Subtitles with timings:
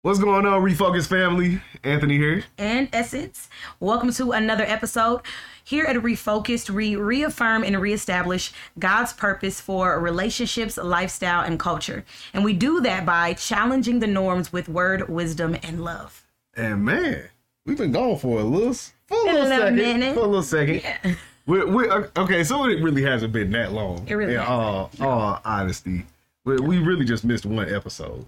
[0.05, 1.63] What's going on, Refocus family?
[1.83, 2.45] Anthony here.
[2.59, 3.49] and Essence.
[3.81, 5.23] Welcome to another episode.
[5.65, 12.05] Here at Refocused, we reaffirm and reestablish God's purpose for relationships, lifestyle, and culture.
[12.35, 16.27] And we do that by challenging the norms with word, wisdom, and love.
[16.55, 17.31] And man,
[17.65, 19.77] we've been gone for a little, for a little, second.
[19.77, 20.13] minute.
[20.13, 20.83] For a little second.
[20.83, 21.15] Yeah.
[21.47, 24.07] We, we, uh, okay, so it really hasn't been that long.
[24.07, 26.05] It really In all, all honesty,
[26.45, 28.27] we, we really just missed one episode.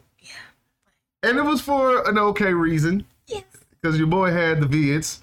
[1.26, 3.04] And it was for an okay reason.
[3.26, 3.44] Yes.
[3.80, 5.20] Because your boy had the vids.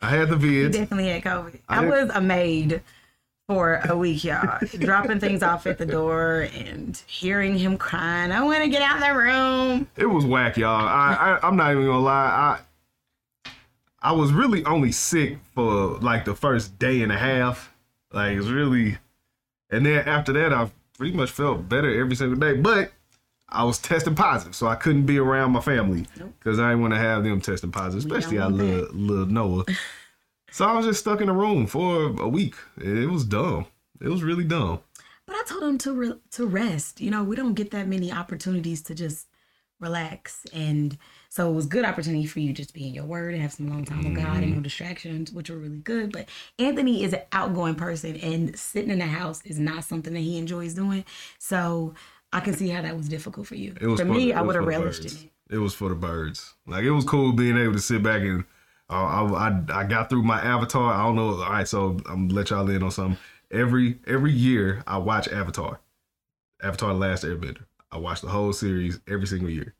[0.00, 0.72] I had the vids.
[0.72, 1.60] definitely had COVID.
[1.68, 2.82] I, I- was a maid
[3.48, 4.58] for a week, y'all.
[4.78, 8.30] Dropping things off at the door and hearing him crying.
[8.30, 9.88] I want to get out of the room.
[9.96, 10.86] It was whack, y'all.
[10.86, 12.60] I, I I'm not even gonna lie.
[13.44, 13.50] I
[14.02, 17.74] I was really only sick for like the first day and a half.
[18.12, 18.98] Like it's really,
[19.68, 22.54] and then after that, I pretty much felt better every single day.
[22.54, 22.92] But
[23.52, 26.06] I was testing positive, so I couldn't be around my family
[26.38, 28.52] because I didn't want to have them testing positive, especially that.
[28.52, 29.64] little, little Noah.
[30.50, 32.54] so I was just stuck in a room for a week.
[32.78, 33.66] It was dumb.
[34.00, 34.80] It was really dumb.
[35.26, 37.00] But I told him to re- to rest.
[37.00, 39.26] You know, we don't get that many opportunities to just
[39.80, 40.96] relax, and
[41.28, 43.42] so it was a good opportunity for you just to be in your word and
[43.42, 44.62] have some long time with God and no mm-hmm.
[44.62, 46.12] distractions, which were really good.
[46.12, 46.28] But
[46.58, 50.38] Anthony is an outgoing person, and sitting in the house is not something that he
[50.38, 51.04] enjoys doing.
[51.38, 51.94] So
[52.32, 53.74] I can see how that was difficult for you.
[53.80, 55.24] It was for for me, the- I would have relished birds.
[55.24, 55.30] it.
[55.50, 56.54] It was for the birds.
[56.66, 58.44] Like it was cool being able to sit back and
[58.88, 60.92] uh, I, I I got through my Avatar.
[60.94, 61.42] I don't know.
[61.42, 63.18] All right, so I'm gonna let y'all in on something.
[63.50, 65.80] Every every year I watch Avatar,
[66.62, 67.64] Avatar: The Last Airbender.
[67.90, 69.74] I watch the whole series every single year.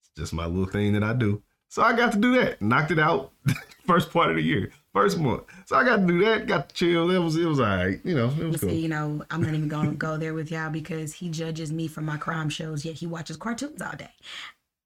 [0.00, 1.42] It's just my little thing that I do.
[1.68, 2.62] So I got to do that.
[2.62, 3.32] Knocked it out
[3.86, 5.42] first part of the year, first month.
[5.66, 6.46] So I got to do that.
[6.46, 7.10] Got to chill.
[7.10, 8.00] It was it was alright.
[8.02, 8.70] You know, it was cool.
[8.70, 11.86] see, you know, I'm not even gonna go there with y'all because he judges me
[11.86, 14.10] for my crime shows, yet he watches cartoons all day.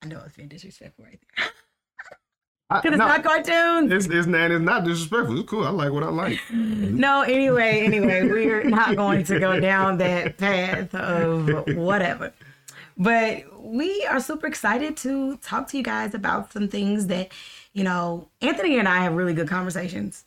[0.02, 1.46] I know it's been disrespectful right there.
[2.70, 3.92] Because it's no, not cartoons.
[3.92, 5.38] it's, it's not it's not disrespectful.
[5.38, 5.64] It's cool.
[5.64, 6.40] I like what I like.
[6.50, 12.32] No, anyway, anyway, we're not going to go down that path of whatever.
[12.96, 17.32] But we are super excited to talk to you guys about some things that,
[17.72, 20.24] you know, Anthony and I have really good conversations.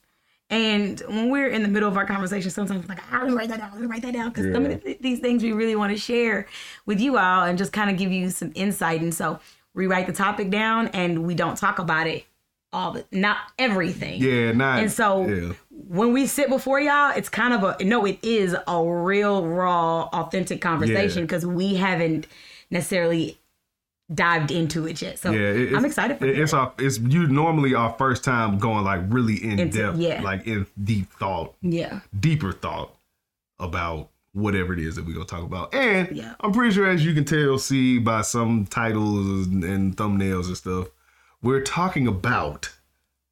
[0.50, 3.50] And when we're in the middle of our conversation, sometimes we're like, I to write
[3.50, 4.30] that down, I to write that down.
[4.30, 6.48] Because some of the, these things we really want to share
[6.86, 9.02] with you all and just kind of give you some insight.
[9.02, 9.40] And so
[9.74, 12.26] we write the topic down and we don't talk about it
[12.72, 14.22] all the, not everything.
[14.22, 14.80] Yeah, not.
[14.80, 15.54] And so yeah.
[15.70, 20.04] when we sit before y'all, it's kind of a no, it is a real, raw,
[20.12, 21.26] authentic conversation Yeah.
[21.26, 22.28] because we haven't
[22.70, 23.40] necessarily
[24.14, 25.20] dived into it yet.
[25.20, 28.84] So Yeah, I'm excited for it, it's our it's you normally our first time going
[28.84, 30.22] like really in Into- depth, yeah.
[30.22, 32.00] like in deep thought, Yeah.
[32.20, 32.96] deeper thought
[33.60, 35.74] about whatever it is that we're gonna talk about.
[35.74, 36.34] And Yeah.
[36.42, 40.88] I'm pretty sure, as you can tell, see by some titles and, thumbnails and stuff,
[41.42, 42.72] we're talking about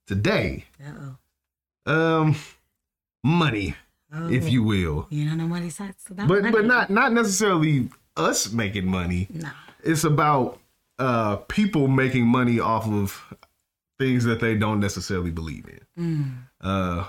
[0.08, 1.92] today, Uh-oh.
[1.94, 2.36] um,
[3.24, 3.76] money,
[4.30, 6.28] if you will, You don't know what he's talking about.
[6.28, 6.52] but money.
[6.52, 9.28] but not not necessarily us making money.
[9.34, 9.50] No.
[9.84, 10.60] it's about
[11.02, 13.34] uh people making money off of
[13.98, 16.48] things that they don't necessarily believe in.
[16.62, 17.06] Uh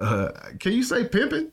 [0.00, 0.28] uh
[0.60, 1.50] can you say pimping?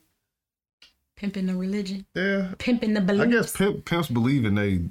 [1.15, 2.05] Pimping the religion.
[2.15, 2.53] Yeah.
[2.57, 3.21] Pimping the belief.
[3.21, 4.81] I guess pimp, pimps believe in they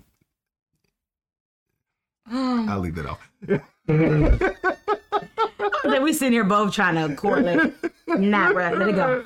[2.31, 3.31] Um, I'll leave that off.
[5.85, 7.73] that we sitting here both trying to correlate.
[8.07, 9.25] nah, bro, let it go.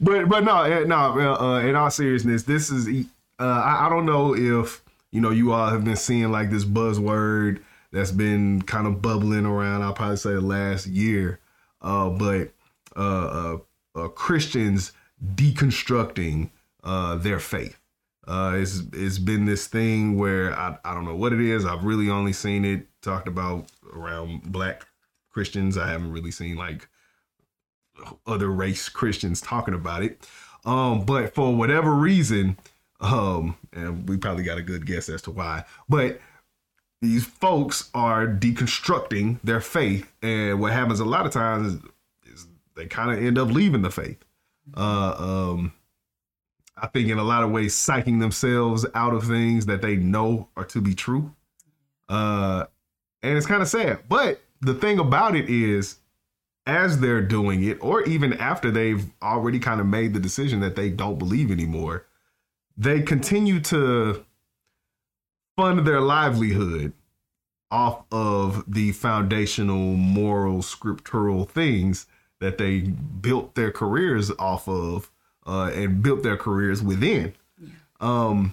[0.00, 0.96] but but no, eh, no.
[0.96, 3.06] Uh, uh, in all seriousness, this is.
[3.38, 6.64] Uh, I, I don't know if you know you all have been seeing like this
[6.64, 7.62] buzzword
[7.92, 9.82] that's been kind of bubbling around.
[9.82, 11.40] I'll probably say the last year.
[11.82, 12.50] Uh, but
[12.96, 13.58] uh, uh,
[13.94, 14.92] uh, Christians
[15.34, 16.50] deconstructing
[16.84, 17.78] uh, their faith.
[18.26, 21.64] Uh, it's it's been this thing where I, I don't know what it is.
[21.64, 24.86] I've really only seen it talked about around black
[25.30, 25.76] Christians.
[25.76, 26.88] I haven't really seen like
[28.26, 30.26] other race Christians talking about it.
[30.64, 32.58] Um, but for whatever reason,
[33.00, 36.20] um, and we probably got a good guess as to why, but
[37.02, 41.80] these folks are deconstructing their faith, and what happens a lot of times is,
[42.34, 44.22] is they kind of end up leaving the faith.
[44.76, 45.72] Uh, um,
[46.76, 50.48] I think in a lot of ways, psyching themselves out of things that they know
[50.56, 51.34] are to be true.
[52.08, 52.66] Uh,
[53.22, 54.00] and it's kind of sad.
[54.08, 55.96] But the thing about it is,
[56.66, 60.76] as they're doing it, or even after they've already kind of made the decision that
[60.76, 62.06] they don't believe anymore,
[62.80, 64.24] they continue to
[65.54, 66.94] fund their livelihood
[67.70, 72.06] off of the foundational moral scriptural things
[72.40, 75.10] that they built their careers off of
[75.46, 77.34] uh, and built their careers within.
[77.60, 77.68] Yeah.
[78.00, 78.52] Um,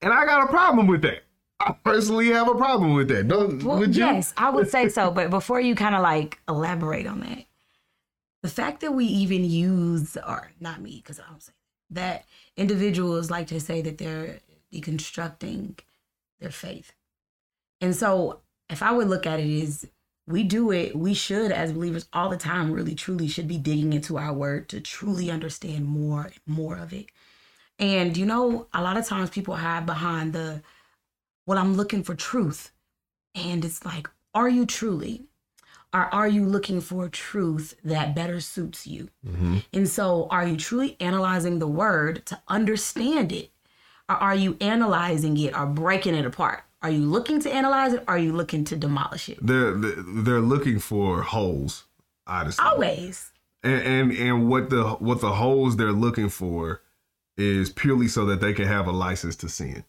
[0.00, 1.22] and I got a problem with that.
[1.60, 3.28] I personally have a problem with that.
[3.28, 4.06] Don't well, would you?
[4.06, 5.10] Yes, I would say so.
[5.10, 7.44] But before you kind of like elaborate on that,
[8.42, 11.52] the fact that we even use, or not me, because I don't say
[11.90, 12.24] that,
[12.56, 14.38] individuals like to say that they're
[14.72, 15.78] deconstructing
[16.40, 16.92] their faith.
[17.80, 19.88] And so if I would look at it is
[20.26, 23.92] we do it, we should as believers all the time really truly should be digging
[23.92, 27.06] into our word to truly understand more and more of it.
[27.78, 30.62] And you know, a lot of times people hide behind the
[31.46, 32.72] well, I'm looking for truth.
[33.34, 35.26] And it's like, are you truly?
[35.94, 39.10] Or are you looking for truth that better suits you?
[39.24, 39.58] Mm-hmm.
[39.72, 43.50] And so, are you truly analyzing the word to understand it?
[44.08, 46.64] Or are you analyzing it or breaking it apart?
[46.82, 48.02] Are you looking to analyze it?
[48.08, 49.38] Or are you looking to demolish it?
[49.40, 51.84] They're they're looking for holes,
[52.26, 52.64] honestly.
[52.64, 53.30] Always.
[53.62, 56.82] And, and and what the what the holes they're looking for
[57.38, 59.84] is purely so that they can have a license to sin.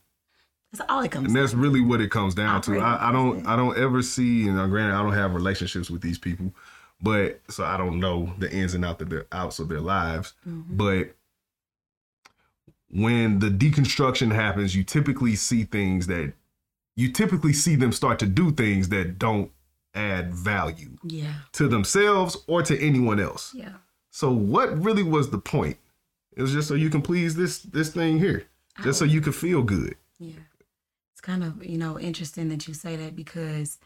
[0.78, 1.28] That's all it comes.
[1.28, 2.80] And that's really what it comes down to.
[2.80, 6.18] I, I, don't I don't ever see, and granted, I don't have relationships with these
[6.18, 6.54] people,
[7.02, 10.34] but so I don't know the ins and outs of their outs of their lives.
[10.48, 10.76] Mm-hmm.
[10.76, 11.16] But
[12.90, 16.34] when the deconstruction happens, you typically see things that
[16.96, 19.52] you typically see them start to do things that don't
[19.94, 21.34] add value yeah.
[21.54, 23.54] to themselves or to anyone else.
[23.54, 23.74] Yeah.
[24.12, 25.78] So what really was the point?
[26.36, 28.46] It was just so you can please this this thing here,
[28.84, 29.96] just so you could feel good.
[30.20, 30.34] Yeah
[31.26, 33.80] kind of, you know, interesting that you say that because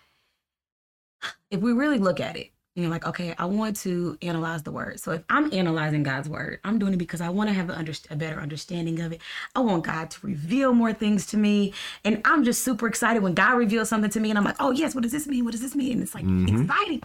[1.50, 4.72] if we really look at it, you know, like, okay, I want to analyze the
[4.72, 5.00] word.
[5.00, 7.78] So if I'm analyzing God's word, I'm doing it because I want to have a,
[7.78, 9.22] under- a better understanding of it.
[9.56, 11.74] I want God to reveal more things to me.
[12.06, 14.72] And I'm just super excited when God reveals something to me and I'm like, oh,
[14.72, 15.44] yes, what does this mean?
[15.44, 15.94] What does this mean?
[15.94, 16.62] And it's like mm-hmm.
[16.62, 17.04] exciting.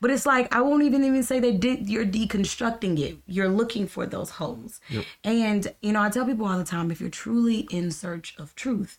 [0.00, 3.18] But it's like, I won't even even say that de- you're deconstructing it.
[3.26, 4.80] You're looking for those holes.
[4.88, 5.04] Yep.
[5.22, 8.56] And, you know, I tell people all the time if you're truly in search of
[8.56, 8.98] truth,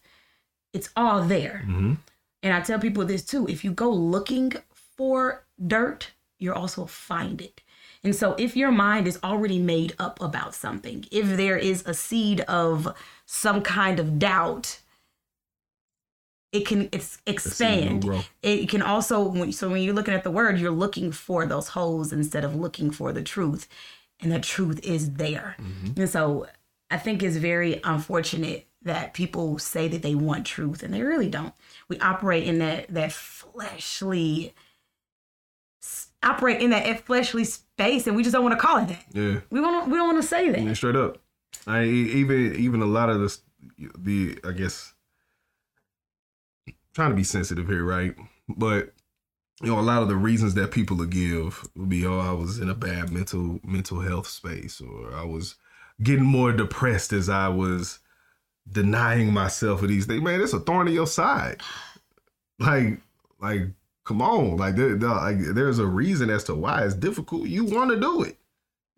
[0.73, 1.63] it's all there.
[1.65, 1.93] Mm-hmm.
[2.41, 4.53] And I tell people this too if you go looking
[4.97, 7.61] for dirt, you're also find it.
[8.03, 11.93] And so, if your mind is already made up about something, if there is a
[11.93, 12.93] seed of
[13.25, 14.79] some kind of doubt,
[16.51, 18.05] it can it's expand.
[18.41, 22.11] It can also so when you're looking at the word, you're looking for those holes
[22.11, 23.69] instead of looking for the truth,
[24.19, 25.55] and the truth is there.
[25.59, 26.01] Mm-hmm.
[26.01, 26.47] And so,
[26.91, 31.29] I think it's very unfortunate that people say that they want truth and they really
[31.29, 31.53] don't.
[31.87, 34.53] We operate in that that fleshly
[36.21, 39.05] operate in that fleshly space and we just don't want to call it that.
[39.13, 39.39] Yeah.
[39.49, 40.61] We want we don't want to say that.
[40.61, 41.17] Yeah, straight up.
[41.67, 43.41] I even even a lot of this
[43.97, 44.93] the I guess
[46.93, 48.15] trying to be sensitive here, right?
[48.47, 48.93] But
[49.61, 52.31] you know, a lot of the reasons that people will give will be, oh, I
[52.31, 55.55] was in a bad mental mental health space, or I was
[56.01, 57.99] getting more depressed as I was
[58.71, 61.61] denying myself of these things, man, it's a thorn in your side.
[62.59, 62.99] Like,
[63.41, 63.61] like,
[64.05, 67.47] come on, like, there, like there's a reason as to why it's difficult.
[67.47, 68.37] You want to do it.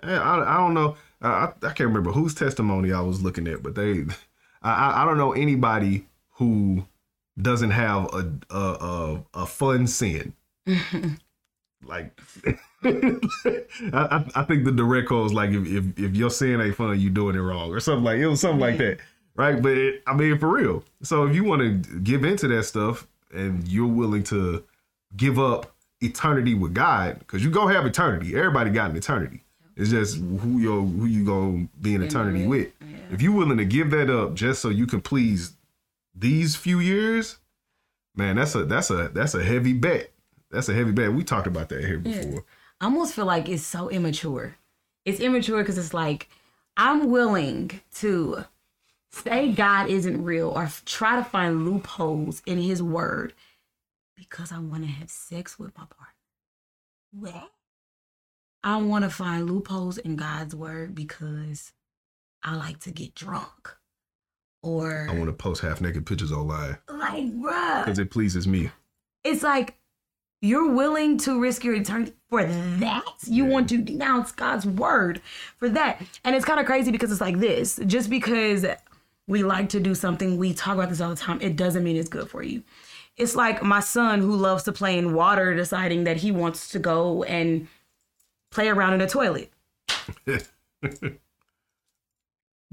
[0.03, 0.95] I, I don't know.
[1.21, 4.05] I, I can't remember whose testimony I was looking at, but they,
[4.61, 6.85] I, I don't know anybody who
[7.41, 10.33] doesn't have a a a, a fun sin.
[11.85, 12.19] like,
[12.83, 16.99] I, I think the direct code is like if, if if your sin ain't fun,
[16.99, 18.99] you doing it wrong or something like it was something like that
[19.35, 19.61] right?
[19.61, 20.83] But it, I mean, for real.
[21.03, 24.63] So if you want to give into that stuff and you're willing to
[25.15, 28.35] give up eternity with God, because you go have eternity.
[28.35, 29.41] Everybody got an eternity.
[29.75, 32.71] It's just who you're, who you gonna be in eternity with.
[32.79, 32.97] Yeah.
[33.11, 35.53] If you're willing to give that up just so you can please
[36.15, 37.37] these few years,
[38.15, 40.11] man, that's a that's a that's a heavy bet.
[40.49, 41.11] That's a heavy bet.
[41.11, 42.31] We talked about that here before.
[42.31, 42.39] Yeah.
[42.79, 44.55] I almost feel like it's so immature.
[45.03, 46.29] It's immature because it's like
[46.77, 48.45] I'm willing to
[49.15, 53.33] say God isn't real or try to find loopholes in his word
[54.15, 56.13] because I want to have sex with my partner.
[57.11, 57.51] What?
[58.63, 61.71] I want to find loopholes in God's word because
[62.43, 63.69] I like to get drunk.
[64.63, 68.71] or I want to post half naked pictures online like, bruh, because it pleases me.
[69.23, 69.75] it's like
[70.41, 73.03] you're willing to risk your eternity for that.
[73.25, 75.21] You want to denounce God's word
[75.57, 76.01] for that.
[76.23, 78.65] And it's kind of crazy because it's like this just because
[79.27, 81.95] we like to do something, we talk about this all the time, it doesn't mean
[81.95, 82.63] it's good for you.
[83.17, 86.79] It's like my son who loves to play in water deciding that he wants to
[86.79, 87.67] go and
[88.51, 89.51] play around in a toilet.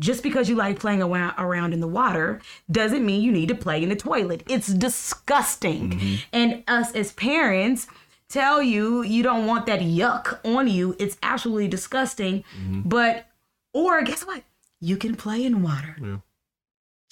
[0.01, 2.41] just because you like playing around, in the water
[2.71, 4.43] doesn't mean you need to play in the toilet.
[4.49, 5.91] It's disgusting.
[5.91, 6.15] Mm-hmm.
[6.33, 7.87] And us as parents
[8.29, 10.97] tell you you don't want that yuck on you.
[10.99, 12.45] It's absolutely disgusting.
[12.59, 12.89] Mm-hmm.
[12.89, 13.27] But,
[13.73, 14.43] or guess what?
[14.81, 16.17] You can play in water, Yeah.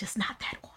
[0.01, 0.77] Just not that water.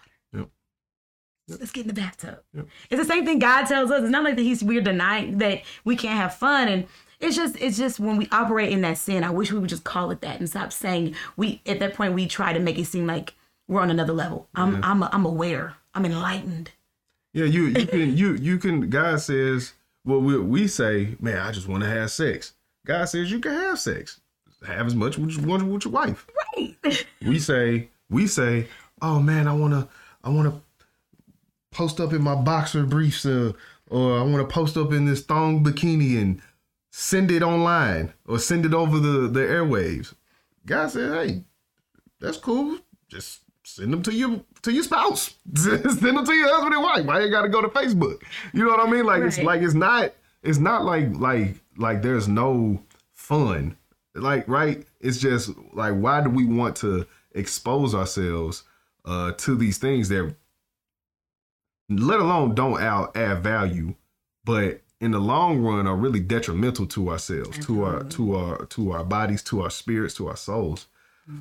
[1.48, 1.58] Yep.
[1.60, 2.40] Let's get in the bathtub.
[2.52, 2.66] Yep.
[2.90, 4.02] It's the same thing God tells us.
[4.02, 6.86] It's not like that He's we're denying that we can't have fun, and
[7.20, 9.24] it's just it's just when we operate in that sin.
[9.24, 11.62] I wish we would just call it that and stop saying we.
[11.66, 13.34] At that point, we try to make it seem like
[13.66, 14.48] we're on another level.
[14.54, 15.74] I'm I'm I'm aware.
[15.94, 16.70] I'm enlightened.
[17.32, 18.90] Yeah, you you can you you can.
[18.90, 19.72] God says,
[20.04, 22.52] well, we we say, man, I just want to have sex.
[22.86, 24.20] God says you can have sex,
[24.66, 26.26] have as much with, with with your wife.
[26.56, 26.76] Right.
[27.26, 28.68] We say we say,
[29.04, 29.88] oh man, I wanna
[30.22, 30.60] I wanna
[31.70, 33.52] post up in my boxer briefs, uh,
[33.88, 36.40] or I wanna post up in this thong bikini and
[36.90, 40.14] send it online or send it over the the airwaves.
[40.66, 41.44] God said, hey,
[42.20, 42.78] that's cool.
[43.08, 45.34] Just send them to your to your spouse.
[45.54, 47.04] send them to your husband and wife.
[47.04, 48.22] Why you gotta go to Facebook?
[48.54, 49.04] You know what I mean?
[49.04, 52.80] Like it's like it's not it's not like like like there's no
[53.12, 53.76] fun.
[54.14, 54.86] Like right?
[55.00, 58.62] It's just like why do we want to expose ourselves
[59.04, 60.34] uh to these things that
[61.88, 63.94] let alone don't out add value,
[64.44, 68.92] but in the long run are really detrimental to ourselves, to our to our to
[68.92, 70.86] our bodies, to our spirits, to our souls.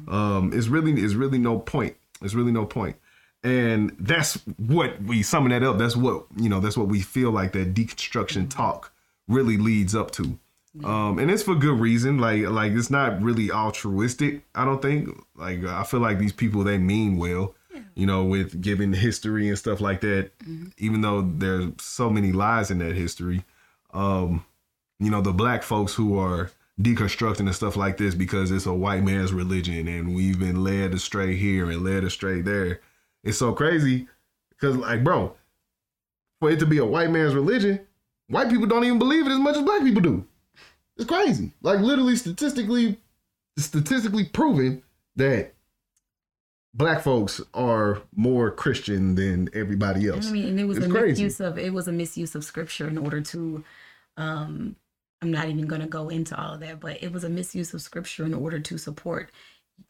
[0.07, 1.95] Um, it's really it's really no point.
[2.21, 2.97] It's really no point.
[3.43, 5.77] And that's what we summing that up.
[5.77, 6.59] That's what you know.
[6.59, 8.93] That's what we feel like that deconstruction talk
[9.27, 10.39] really leads up to.
[10.83, 12.17] Um, and it's for good reason.
[12.17, 14.43] Like like it's not really altruistic.
[14.55, 15.09] I don't think.
[15.35, 17.55] Like I feel like these people they mean well.
[17.95, 20.31] You know, with giving history and stuff like that.
[20.77, 23.43] Even though there's so many lies in that history.
[23.93, 24.45] Um,
[24.99, 26.49] you know, the black folks who are
[26.81, 30.93] deconstructing and stuff like this because it's a white man's religion and we've been led
[30.93, 32.81] astray here and led astray there.
[33.23, 34.07] It's so crazy
[34.49, 35.35] because, like, bro,
[36.39, 37.79] for it to be a white man's religion,
[38.27, 40.25] white people don't even believe it as much as black people do.
[40.97, 41.51] It's crazy.
[41.61, 42.99] Like, literally, statistically,
[43.57, 44.83] statistically proven
[45.15, 45.53] that
[46.73, 50.27] black folks are more Christian than everybody else.
[50.27, 51.23] I mean, and it was It's a crazy.
[51.23, 53.63] misuse of it was a misuse of scripture in order to
[54.17, 54.75] um
[55.21, 57.73] I'm not even going to go into all of that, but it was a misuse
[57.73, 59.31] of scripture in order to support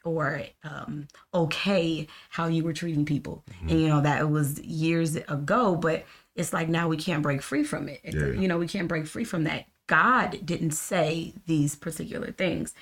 [0.03, 3.43] or um okay how you were treating people.
[3.51, 3.69] Mm-hmm.
[3.69, 6.05] And you know that was years ago, but
[6.35, 8.01] it's like now we can't break free from it.
[8.03, 8.27] Yeah.
[8.27, 9.65] You know, we can't break free from that.
[9.93, 12.73] God didn't say these particular things.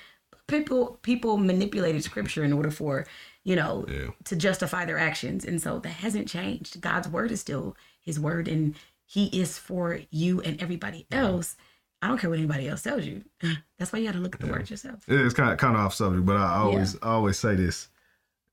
[0.46, 3.06] People people manipulated scripture in order for,
[3.44, 4.10] you know, Yeah.
[4.24, 5.44] to justify their actions.
[5.44, 6.80] And so that hasn't changed.
[6.80, 11.56] God's word is still his word and he is for you and everybody else.
[12.00, 13.24] I don't care what anybody else tells you.
[13.78, 15.04] That's why you got to look at the word yourself.
[15.06, 17.88] it's kind of kind of off subject, but I always I always say this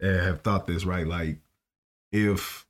[0.01, 1.07] and have thought this right.
[1.07, 1.37] Like
[2.11, 2.67] if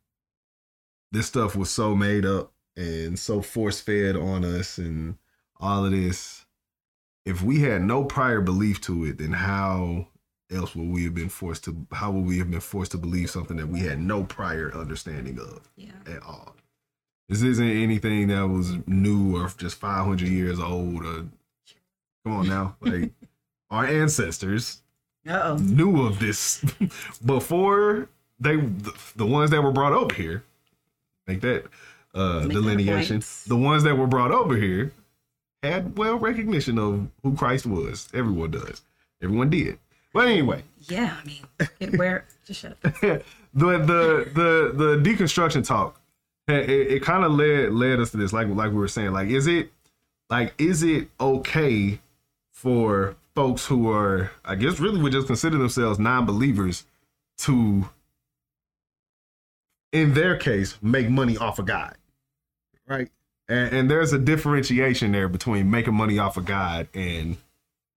[1.11, 5.17] this stuff was so made up and so force fed on us and
[5.59, 6.45] all of this,
[7.25, 10.07] if we had no prior belief to it, then how
[10.51, 11.85] else would we have been forced to?
[11.91, 15.37] How would we have been forced to believe something that we had no prior understanding
[15.39, 15.91] of Yeah.
[16.07, 16.55] at all?
[17.27, 21.05] This isn't anything that was new or just 500 years old.
[21.05, 21.25] Or
[22.25, 23.11] come on now, like
[23.69, 24.81] our ancestors
[25.27, 25.57] Uh oh.
[25.57, 26.63] knew of this
[27.25, 28.07] before
[28.39, 28.55] they
[29.15, 30.43] the, ones that were brought over here
[31.27, 31.65] make that
[32.15, 33.43] uh Make that delineation point.
[33.47, 34.91] the ones that were brought over here
[35.63, 38.81] had well recognition of who christ was everyone does
[39.21, 39.77] everyone did
[40.13, 41.15] but anyway Yeah.
[41.21, 42.81] I mean, it, where, just shut up.
[43.01, 43.21] the
[43.53, 45.99] the the the deconstruction talk
[46.47, 49.27] it, it, kind of led led us to this like like we were saying like
[49.29, 49.71] is it
[50.29, 51.99] like is it okay
[52.51, 56.85] for folks who are i guess really would just consider themselves non-believers
[57.37, 57.87] to
[59.91, 61.95] in their case make money off of god
[62.87, 63.09] right
[63.49, 67.37] and, and there's a differentiation there between making money off of god and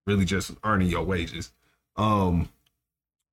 [0.07, 1.53] really just earning your wages.
[1.97, 2.49] Um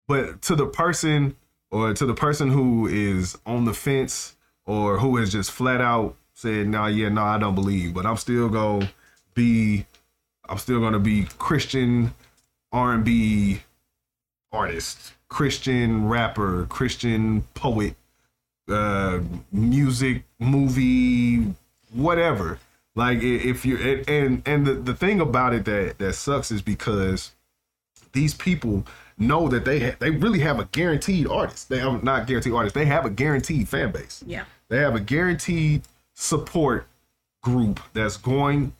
[0.07, 1.35] but to the person
[1.69, 6.15] or to the person who is on the fence or who has just flat out
[6.33, 8.91] said no yeah no i don't believe but i'm still gonna
[9.33, 9.85] be
[10.49, 12.13] i'm still gonna be christian
[12.71, 13.61] r&b
[14.55, 17.95] artist, Christian rapper, Christian poet,
[18.69, 19.19] uh,
[19.51, 21.53] music, movie,
[21.95, 22.59] whatever.
[22.95, 26.61] Like if you're and and, and the, the thing about it that that sucks is
[26.61, 27.31] because
[28.13, 28.85] these people
[29.17, 31.69] know that they ha- they really have a guaranteed artist.
[31.69, 32.75] They have not guaranteed artist.
[32.75, 34.23] They have a guaranteed fan base.
[34.25, 34.45] Yeah.
[34.69, 35.83] They have a guaranteed
[36.13, 36.87] support
[37.43, 38.73] group that's going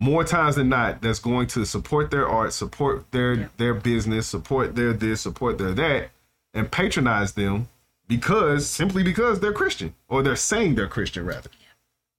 [0.00, 4.76] more times than not that's going to support their art, support their their business, support
[4.76, 6.10] their this, support their that,
[6.52, 7.68] and patronize them
[8.06, 11.50] because simply because they're Christian or they're saying they're Christian rather.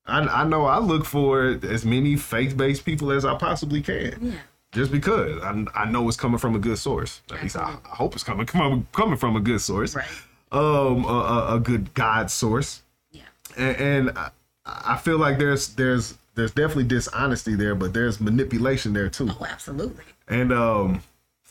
[0.08, 4.18] I, I know I look for as many faith based people as I possibly can.
[4.22, 4.34] Yeah.
[4.72, 7.22] Just because I, I know it's coming from a good source.
[7.32, 9.96] At least I, I hope it's coming coming coming from a good source.
[9.96, 10.08] Right.
[10.52, 13.24] Um, a, a, a good God source Yeah.
[13.58, 13.78] and,
[14.10, 14.30] and I,
[14.66, 19.30] I feel like there's there's there's definitely dishonesty there, but there's manipulation there too.
[19.32, 20.04] Oh, absolutely.
[20.28, 21.02] And um,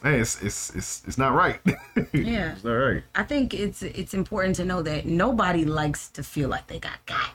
[0.03, 1.59] hey, it's it's it's it's not right.
[2.13, 2.53] Yeah.
[2.53, 3.03] it's not right.
[3.15, 7.05] I think it's it's important to know that nobody likes to feel like they got
[7.07, 7.31] got,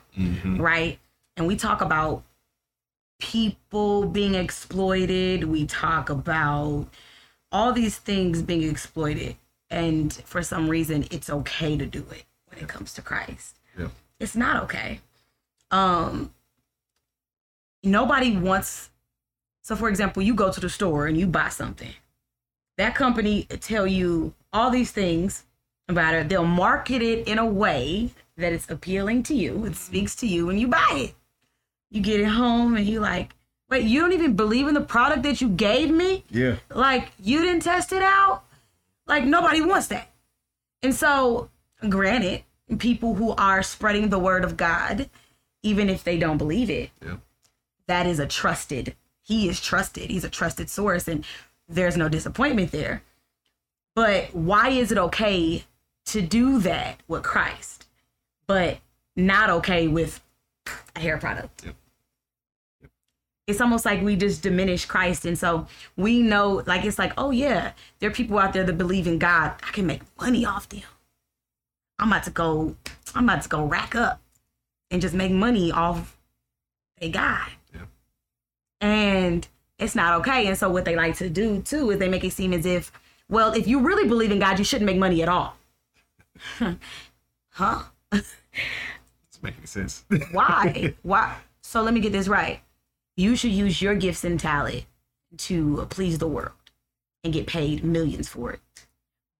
[0.45, 0.99] right?
[1.39, 2.23] And we talk about
[3.19, 5.45] people being exploited.
[5.45, 6.87] We talk about
[7.51, 9.37] all these things being exploited,
[9.69, 13.57] and for some reason, it's okay to do it when it comes to Christ.
[13.77, 13.87] Yeah.
[14.19, 14.99] It's not okay.
[15.71, 16.33] Um,
[17.83, 18.91] nobody wants.
[19.63, 21.93] So, for example, you go to the store and you buy something
[22.79, 25.45] that company tell you all these things
[25.89, 26.29] about it.
[26.29, 29.65] They'll market it in a way that it's appealing to you.
[29.65, 31.15] It speaks to you, and you buy it.
[31.91, 33.33] You get it home, and you like,
[33.69, 36.23] wait, you don't even believe in the product that you gave me?
[36.29, 36.57] Yeah.
[36.73, 38.43] Like you didn't test it out?
[39.07, 40.09] Like nobody wants that.
[40.83, 41.49] And so,
[41.89, 42.43] granted,
[42.77, 45.09] people who are spreading the word of God,
[45.63, 47.17] even if they don't believe it, Yeah.
[47.87, 51.23] that is a trusted he is trusted he's a trusted source and
[51.67, 53.03] there's no disappointment there
[53.95, 55.63] but why is it okay
[56.05, 57.85] to do that with christ
[58.47, 58.79] but
[59.15, 60.19] not okay with
[60.95, 61.75] a hair product Yep.
[63.47, 67.31] it's almost like we just diminish christ and so we know like it's like oh
[67.31, 70.67] yeah there are people out there that believe in god i can make money off
[70.69, 70.81] them
[71.99, 72.75] i'm about to go
[73.15, 74.21] i'm about to go rack up
[74.91, 76.17] and just make money off
[77.01, 77.81] a god Yeah.
[78.81, 80.45] and it's not okay.
[80.47, 82.91] And so what they like to do too is they make it seem as if,
[83.29, 85.55] well, if you really believe in God, you shouldn't make money at all.
[87.51, 87.83] huh?
[89.41, 90.05] Making sense.
[90.31, 90.95] Why?
[91.01, 91.37] Why?
[91.61, 92.61] So let me get this right.
[93.15, 94.85] You should use your gifts and talent
[95.37, 96.53] to please the world
[97.23, 98.61] and get paid millions for it.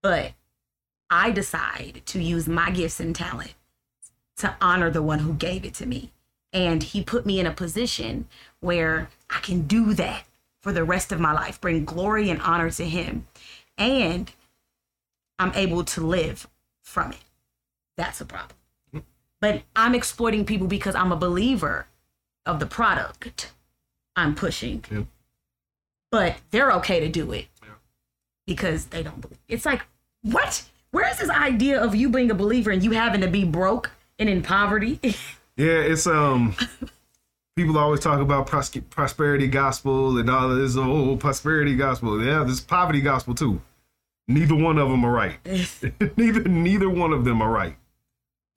[0.02, 0.34] But
[1.10, 3.54] I decide to use my gifts and talent
[4.38, 6.12] to honor the one who gave it to me.
[6.52, 8.28] And he put me in a position
[8.60, 10.24] where I can do that
[10.62, 13.28] for the rest of my life, bring glory and honor to him.
[13.78, 14.32] And
[15.38, 16.48] I'm able to live
[16.84, 17.24] from it.
[17.96, 18.59] That's a problem.
[19.42, 21.88] But I'm exploiting people because I'm a believer
[22.46, 23.52] of the product
[24.16, 24.84] I'm pushing.
[24.92, 25.04] Yeah.
[26.12, 27.70] But they're okay to do it Yeah.
[28.48, 29.40] because they don't believe.
[29.48, 29.84] It's like,
[30.24, 30.64] what?
[30.92, 34.28] Where's this idea of you being a believer and you having to be broke and
[34.30, 35.00] in poverty?
[35.58, 36.56] Yeah, it's um.
[37.58, 40.78] People always talk about pros- prosperity gospel and all of this.
[40.78, 42.24] Oh, prosperity gospel.
[42.24, 43.60] Yeah, this poverty gospel too.
[44.30, 45.36] Neither one of them are right.
[46.18, 47.76] neither neither one of them are right.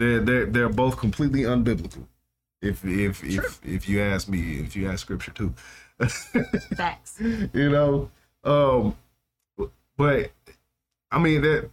[0.02, 2.06] They're they're they're both completely unbiblical.
[2.60, 5.54] If if if if you ask me, if you ask scripture too.
[6.76, 7.20] Facts.
[7.20, 8.10] you know
[8.42, 8.96] um
[9.96, 10.32] but
[11.12, 11.70] i mean that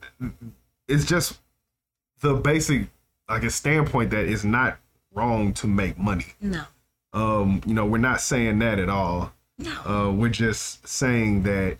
[0.87, 1.39] it's just
[2.19, 2.89] the basic
[3.27, 4.77] like a standpoint that it's not
[5.15, 6.61] wrong to make money No.
[7.13, 9.71] um you know we're not saying that at all No.
[9.87, 11.77] uh we're just saying that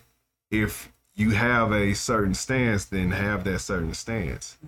[0.50, 4.58] if you have a certain stance then have that certain stance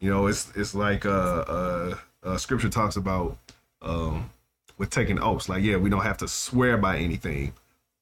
[0.00, 3.36] you know it's it's like uh uh, uh scripture talks about
[3.82, 4.30] um
[4.76, 5.48] with taking oaths.
[5.48, 7.52] Like yeah we don't have to swear by anything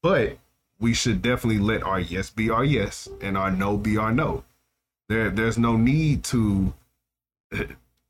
[0.03, 0.39] but
[0.79, 4.45] we should definitely let our yes be our yes and our no be our no.
[5.09, 6.75] There there's no need to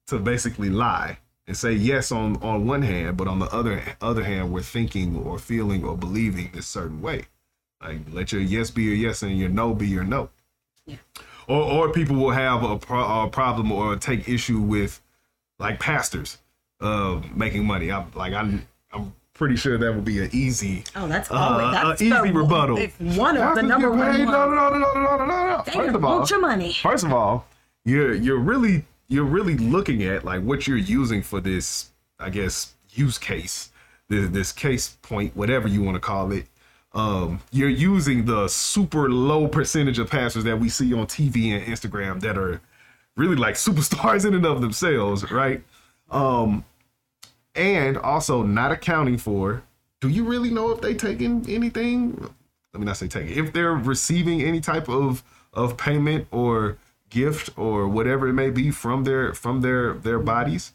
[0.09, 4.25] to basically lie and say yes on on one hand but on the other other
[4.25, 7.27] hand we're thinking or feeling or believing this certain way.
[7.81, 10.31] Like let your yes be your yes and your no be your no.
[10.87, 10.96] Yeah.
[11.49, 15.01] Or or people will have a, pro- a problem or take issue with
[15.59, 16.39] like pastors
[16.81, 21.07] uh making money i'm like i'm i'm pretty sure that would be an easy Oh,
[21.09, 22.79] that's uh, that's easy rebuttal.
[22.99, 24.17] One of the number one.
[24.17, 24.25] paid?
[24.25, 25.63] No, no, no, no, no, no, no, no.
[25.67, 26.73] First of all, your money.
[26.73, 27.47] First of all,
[27.85, 32.75] you're you're really you're really looking at like what you're using for this, I guess,
[32.91, 33.71] use case,
[34.09, 36.47] this this case point, whatever you want to call it.
[36.97, 41.63] Um, you're using the super low percentage of pastors that we see on TV and
[41.67, 42.63] Instagram that are
[43.17, 45.63] really like superstars in and of themselves, right?
[46.11, 46.65] Um,
[47.55, 49.63] and also not accounting for
[50.01, 52.31] do you really know if they taking anything?
[52.73, 56.77] Let me not say taking if they're receiving any type of of payment or
[57.09, 60.73] gift or whatever it may be from their from their their bodies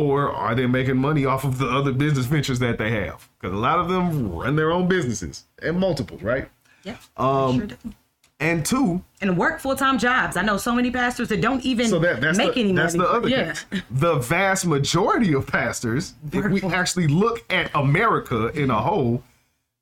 [0.00, 3.54] or are they making money off of the other business ventures that they have because
[3.54, 6.48] a lot of them run their own businesses and multiple, right
[6.84, 6.96] Yeah.
[7.16, 7.76] Um, sure do.
[8.40, 10.36] and two And work full time jobs.
[10.36, 12.94] I know so many pastors that don't even so that that's make the, any that's
[12.94, 13.06] money.
[13.08, 13.52] That's the other yeah.
[13.52, 13.82] case.
[13.90, 19.22] the vast majority of pastors if we actually look at america in a whole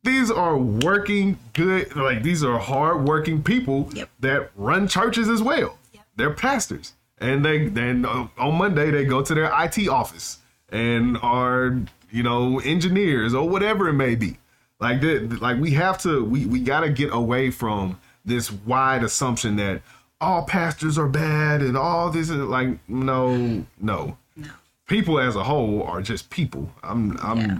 [0.04, 4.08] these are working good like these are hard working people Yep.
[4.20, 5.76] that run churches as well
[6.16, 10.38] they're pastors and they then uh, on monday they go to their it office
[10.70, 11.78] and are
[12.10, 14.36] you know engineers or whatever it may be
[14.80, 19.02] like the, like we have to we we got to get away from this wide
[19.02, 19.82] assumption that
[20.20, 24.50] all pastors are bad and all this is like no no No.
[24.86, 27.58] people as a whole are just people i'm i'm Yeah.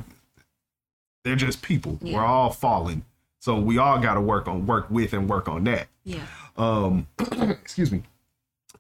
[1.25, 2.17] they're just people Yeah.
[2.17, 3.05] we're all falling
[3.41, 6.21] so we all got to work on work with and work on that Yeah.
[6.57, 7.07] um
[7.41, 8.03] excuse me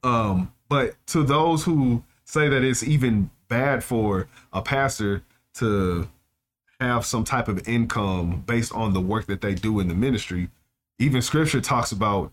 [0.03, 5.23] um but to those who say that it's even bad for a pastor
[5.55, 6.09] to
[6.81, 10.49] have some type of income based on the work that they do in the ministry
[10.99, 12.33] even scripture talks about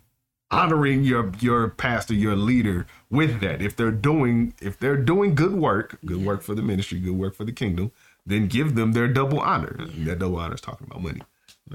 [0.51, 3.61] honoring your your pastor your leader with that.
[3.61, 7.35] If they're doing if they're doing good work good work for the ministry good work
[7.35, 7.91] for the kingdom
[8.25, 9.75] then give them their double honor.
[9.99, 11.21] That double honor is talking about money.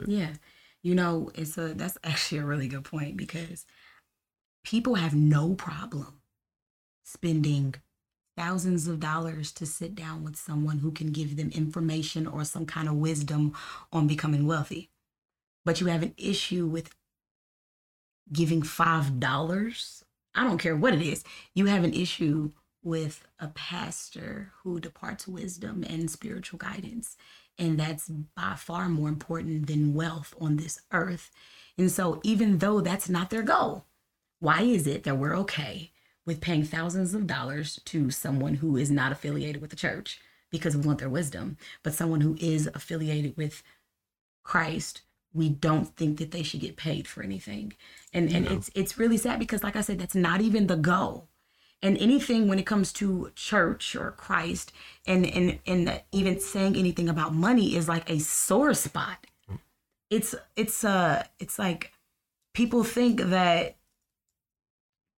[0.06, 0.32] Yeah.
[0.82, 3.66] You know, it's a that's actually a really good point because
[4.64, 6.19] people have no problem
[7.04, 7.74] spending
[8.36, 12.64] thousands of dollars to sit down with someone who can give them information or some
[12.64, 13.54] kind of wisdom
[13.92, 14.90] on becoming wealthy.
[15.64, 16.94] But you have an issue with
[18.32, 20.02] giving $5.
[20.34, 21.24] I don't care what it is.
[21.54, 27.16] You have an issue with a pastor who departs wisdom and spiritual guidance.
[27.58, 31.30] And that's by far more important than wealth on this earth.
[31.76, 33.84] And so, even though that's not their goal,
[34.38, 35.92] why is it that we're okay
[36.30, 40.76] with paying thousands of dollars to someone who is not affiliated with the church because
[40.76, 43.64] we want their wisdom, but someone who is affiliated with
[44.44, 45.02] Christ,
[45.34, 47.72] we don't think that they should get paid for anything.
[48.12, 51.26] And and it's it's really sad because like I said, that's not even the goal.
[51.82, 54.72] And anything when it comes to church or Christ
[55.08, 59.26] and and and even saying anything about money is like a sore spot.
[60.10, 61.90] It's it's uh it's like
[62.54, 63.79] people think that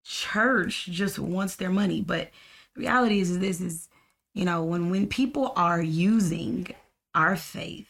[0.04, 2.30] church just wants their money, but
[2.74, 3.88] the reality is, is this is
[4.34, 6.68] you know when when people are using
[7.14, 7.88] our faith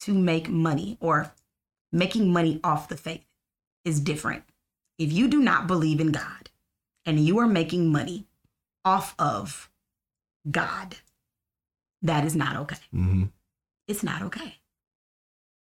[0.00, 1.32] to make money or
[1.92, 3.24] making money off the faith
[3.84, 4.44] is different.
[4.98, 6.50] If you do not believe in God
[7.06, 8.26] and you are making money
[8.84, 9.70] off of
[10.50, 10.96] God,
[12.02, 12.76] that is not okay.
[12.94, 13.24] mm-hmm.
[13.86, 14.56] It's not okay.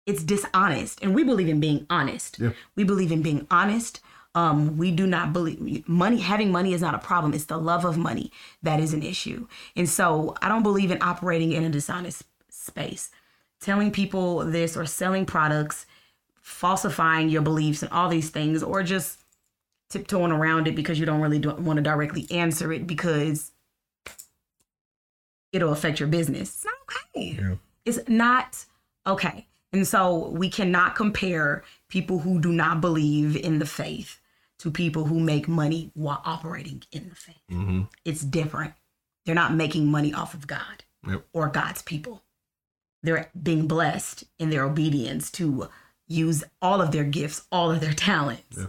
[0.05, 1.03] It's dishonest.
[1.03, 2.39] And we believe in being honest.
[2.39, 2.51] Yeah.
[2.75, 4.01] We believe in being honest.
[4.35, 7.33] Um, we do not believe money, having money is not a problem.
[7.33, 9.47] It's the love of money that is an issue.
[9.75, 13.09] And so I don't believe in operating in a dishonest space.
[13.59, 15.85] Telling people this or selling products,
[16.41, 19.19] falsifying your beliefs and all these things, or just
[19.89, 23.51] tiptoeing around it because you don't really do, want to directly answer it because
[25.51, 26.49] it'll affect your business.
[26.53, 27.37] It's not okay.
[27.41, 27.55] Yeah.
[27.85, 28.65] It's not
[29.07, 29.47] okay.
[29.73, 34.18] And so we cannot compare people who do not believe in the faith
[34.59, 37.41] to people who make money while operating in the faith.
[37.51, 37.81] Mm-hmm.
[38.05, 38.73] It's different.
[39.25, 41.25] They're not making money off of God Yep.
[41.33, 42.23] or God's people.
[43.03, 45.69] They're being blessed in their obedience to
[46.07, 48.65] use all of their gifts, all of their talents Yeah.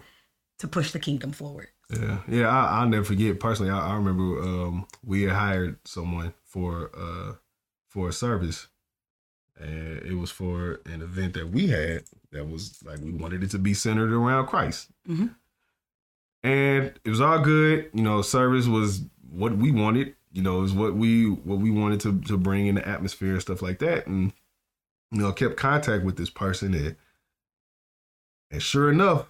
[0.60, 1.68] to push the kingdom forward.
[1.92, 2.48] Yeah, yeah.
[2.48, 3.40] I, I'll never forget.
[3.40, 7.32] Personally, I, I remember um, we had hired someone for uh,
[7.88, 8.68] for a service,
[9.58, 13.50] and it was for an event that we had that was like we wanted it
[13.50, 15.34] to be centered around Christ, Mhm.
[16.42, 17.90] And it was all good.
[17.92, 20.14] You know, service was what we wanted.
[20.32, 23.42] You know, was what we what we wanted to to bring in the atmosphere and
[23.42, 24.32] stuff like that, and
[25.10, 26.96] you know, kept contact with this person, and
[28.50, 29.26] and sure enough,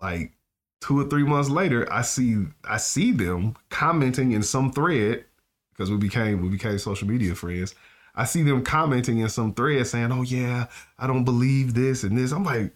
[0.00, 0.32] like
[0.80, 5.24] two or three months later, I see I see them commenting in some thread
[5.72, 7.74] because we became we became social media friends.
[8.14, 10.66] I see them commenting in some thread saying, "Oh yeah,
[10.98, 12.74] I don't believe this and this." I'm like,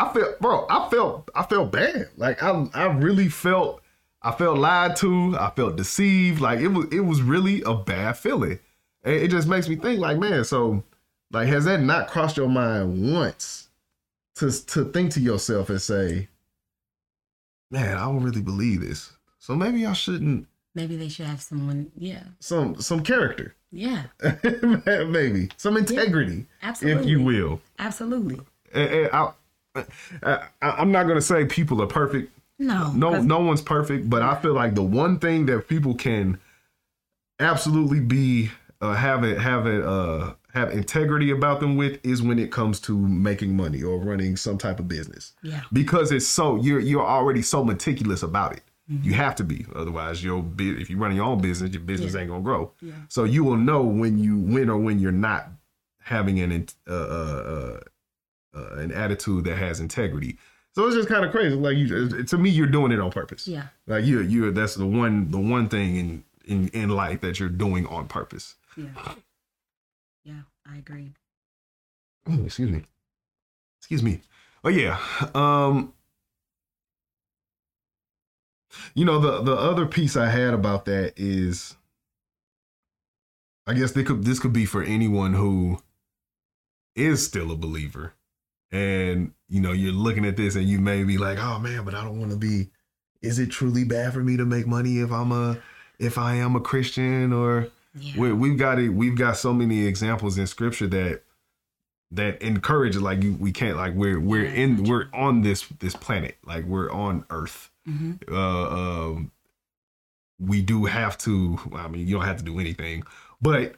[0.00, 2.08] I felt, bro, I felt I felt bad.
[2.16, 3.82] Like I I really felt
[4.22, 5.36] I felt lied to.
[5.38, 6.40] I felt deceived.
[6.40, 8.58] Like it was it was really a bad feeling.
[9.04, 10.82] And it just makes me think, like, man, so
[11.32, 13.68] Like, has that not crossed your mind once
[14.36, 16.28] to to think to yourself and say,
[17.70, 20.46] "Man, I don't really believe this." So maybe I shouldn't.
[20.74, 21.90] Maybe they should have someone.
[21.96, 22.22] Yeah.
[22.40, 24.04] Some some character, Yeah.
[24.84, 27.02] maybe some integrity, Absolutely.
[27.02, 27.60] if you will.
[27.78, 28.40] Absolutely.
[28.72, 29.32] And, and I,
[29.74, 32.36] I, I'm not gonna say people are perfect.
[32.58, 32.92] No.
[32.92, 36.38] No, no one's perfect, but I feel like the one thing that people can
[37.38, 42.38] absolutely be uh, have it have it uh have integrity about them with is when
[42.38, 45.32] it comes to making money or running some type of business.
[45.42, 45.62] Yeah.
[45.72, 48.62] Because it's so you're you're already so meticulous about it.
[49.02, 52.22] You have to be, otherwise your if you're running your own business, your business Yeah.
[52.22, 52.72] ain't gonna grow.
[52.80, 52.94] Yeah.
[53.08, 55.46] So you will know when you win or when you're not
[56.02, 57.78] having an in- uh,
[58.54, 60.38] uh, an attitude that has integrity.
[60.72, 61.56] So it's just kind of crazy.
[61.56, 63.48] Like you, to me, you're doing it on purpose.
[63.48, 63.64] Yeah.
[63.86, 64.50] Like you, you.
[64.52, 68.54] That's the one, the one thing in in in life that you're doing on purpose.
[68.76, 69.14] Yeah.
[70.24, 70.42] Yeah.
[70.70, 71.12] I agree.
[72.28, 72.84] Oh, excuse me.
[73.80, 74.20] Excuse me.
[74.62, 74.98] Oh yeah.
[75.34, 75.92] Um.
[78.94, 81.76] You know the the other piece I had about that is,
[83.66, 85.82] I guess they could this could be for anyone who
[86.94, 88.14] is still a believer,
[88.72, 91.94] and you know you're looking at this and you may be like, oh man, but
[91.94, 92.68] I don't want to be.
[93.22, 95.58] Is it truly bad for me to make money if I'm a
[95.98, 98.18] if I am a Christian or Yeah.
[98.18, 101.22] we, we've got it we've got so many examples in scripture that
[102.12, 105.94] that encourage like you, we can't like we're we're Yeah, in we're on this this
[105.94, 108.68] planet like we're on earth hmm uh
[109.12, 109.30] um
[110.38, 113.04] we do have to i mean you don't have to do anything
[113.42, 113.74] but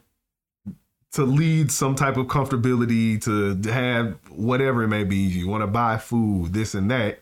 [1.13, 5.67] to lead some type of comfortability to have whatever it may be you want to
[5.67, 7.19] buy food this and that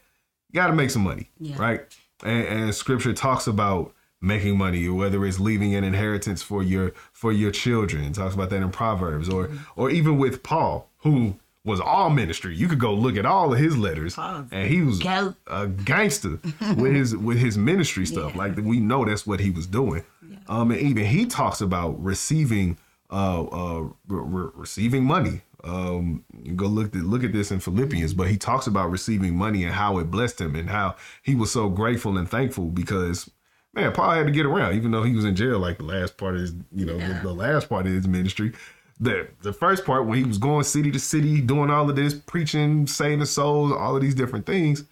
[0.50, 1.56] you got to make some money Yeah.
[1.62, 1.82] right
[2.24, 7.32] and, and scripture talks about making money whether it's leaving an inheritance for your for
[7.32, 11.80] your children It talks about that in proverbs or or even with paul who was
[11.80, 15.00] all ministry you could go look at all of his letters Paul's and he was
[15.00, 15.36] goat.
[15.48, 16.40] a gangster
[16.78, 18.32] with his with his ministry stuff.
[18.34, 18.38] Yeah.
[18.40, 20.04] Like we know that's what he was doing.
[20.48, 22.78] Um, and even he talks about receiving
[23.12, 25.42] uh uh re- re- receiving money.
[25.64, 29.36] Um, you go look at look at this in Philippians, but he talks about receiving
[29.38, 33.30] money and how it blessed him and how he was so grateful and thankful because
[33.74, 36.18] man, Paul had to get around, even though he was in jail like the last
[36.18, 37.20] part of his, you know, Yeah.
[37.22, 38.54] the, the last part of his ministry.
[39.00, 42.14] The the first part when he was going city to city, doing all of this,
[42.14, 44.84] preaching, saving souls, all of these different things,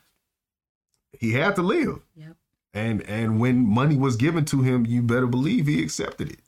[1.11, 1.99] he had to live.
[2.15, 2.35] Yep.
[2.73, 6.39] And and when money was given to him, you better believe he accepted it.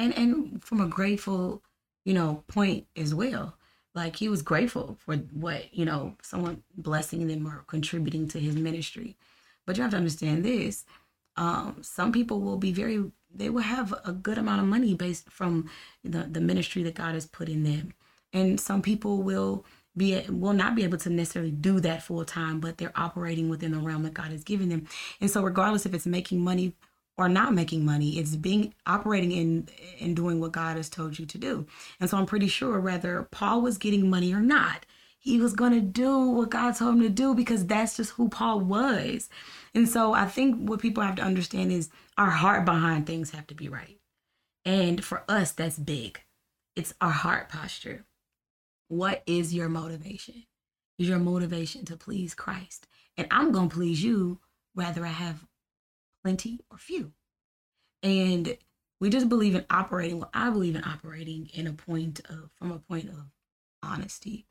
[0.00, 1.62] And and from a grateful
[2.04, 3.56] you know point as well.
[3.94, 8.56] Like he was grateful for what you know someone blessing them or contributing to his
[8.56, 9.16] ministry.
[9.66, 10.84] But you have to understand this
[11.36, 15.30] um some people will be very they will have a good amount of money based
[15.30, 15.70] from
[16.04, 17.94] the the ministry that god has put in them.
[18.32, 19.64] And some people will
[19.96, 23.72] be will not be able to necessarily do that full time but they're operating within
[23.72, 24.86] the realm that god has given them.
[25.20, 26.74] And so regardless if it's making money
[27.20, 31.26] or not making money it's being operating in in doing what god has told you
[31.26, 31.66] to do.
[32.00, 34.86] And so i'm pretty sure whether paul was getting money or not
[35.18, 38.28] he was going to do what god told him to do because that's just who
[38.28, 39.28] paul was.
[39.74, 43.46] And so i think what people have to understand is our heart behind things have
[43.48, 43.98] to be right.
[44.64, 46.20] And for us that's big.
[46.74, 48.06] It's our heart posture.
[48.88, 50.44] What is your motivation?
[50.98, 52.86] Is your motivation to please christ.
[53.18, 54.40] And i'm going to please you
[54.72, 55.44] whether i have
[56.22, 57.12] plenty or few.
[58.02, 58.56] And
[59.00, 60.20] we just believe in operating.
[60.20, 63.26] Well, I believe in operating in a point of from a point of
[63.82, 64.46] honesty.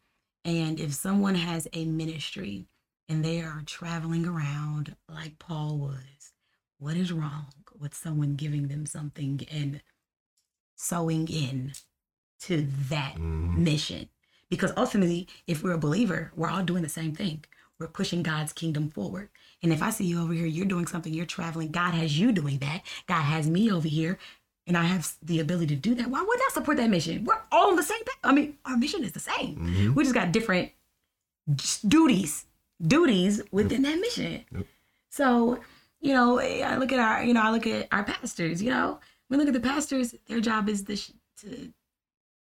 [0.46, 2.66] And if someone has a ministry
[3.08, 6.34] and they are traveling around like Paul was,
[6.78, 9.82] what is wrong with someone giving them something and
[10.76, 11.74] sowing in
[12.42, 13.64] to that mm-hmm.
[13.64, 14.10] mission?
[14.50, 17.44] Because ultimately, if we're a believer, we're all doing the same thing.
[17.80, 19.30] We're pushing God's kingdom forward.
[19.62, 22.32] And if I see you over here, you're doing something, you're traveling, God has you
[22.32, 22.82] doing that.
[23.08, 24.18] God has me over here,
[24.66, 26.10] and I have the ability to do that.
[26.10, 27.26] Why wouldn't I support that mission?
[27.26, 28.02] We're all on the same.
[28.24, 29.58] I mean, our mission is the same.
[29.58, 29.94] Mm-hmm.
[29.96, 30.72] We just got different
[31.88, 32.46] duties,
[32.82, 34.46] duties within that mission.
[35.10, 35.60] So,
[36.00, 38.64] you know, I look at our, you know, I look at our pastors.
[38.64, 40.16] You know, we look at the pastors.
[40.28, 41.74] Their job is the sh- to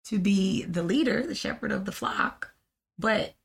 [0.03, 2.53] to be the leader, the shepherd of the flock,
[2.97, 3.35] but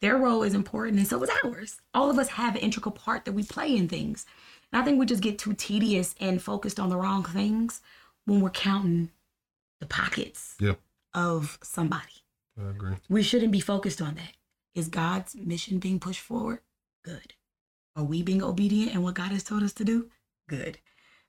[0.00, 1.80] their role is important and so is ours.
[1.94, 4.26] All of us have an integral part that we play in things.
[4.72, 7.80] And I think we just get too tedious and focused on the wrong things
[8.24, 9.10] when we're counting
[9.80, 10.56] the pockets
[11.14, 12.24] of somebody.
[12.58, 12.94] I agree.
[13.08, 14.32] We shouldn't be focused on that.
[14.74, 16.60] Is God's mission being pushed forward?
[17.04, 17.34] Good.
[17.94, 20.10] Are we being obedient in what God has told us to do?
[20.48, 20.78] Good.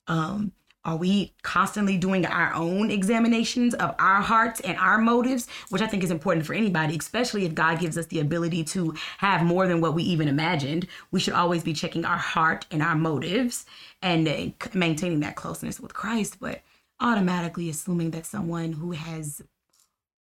[0.08, 0.52] Um,
[0.86, 5.88] Are we constantly doing our own examinations of our hearts and our motives, which I
[5.88, 9.68] think is important for anybody, especially if God gives us the ability to have more
[9.68, 10.88] than what we even imagined?
[11.12, 13.66] We should always be checking our heart and our motives
[14.02, 16.62] and uh, maintaining that closeness with Christ, but
[17.02, 19.42] automatically assuming that someone who has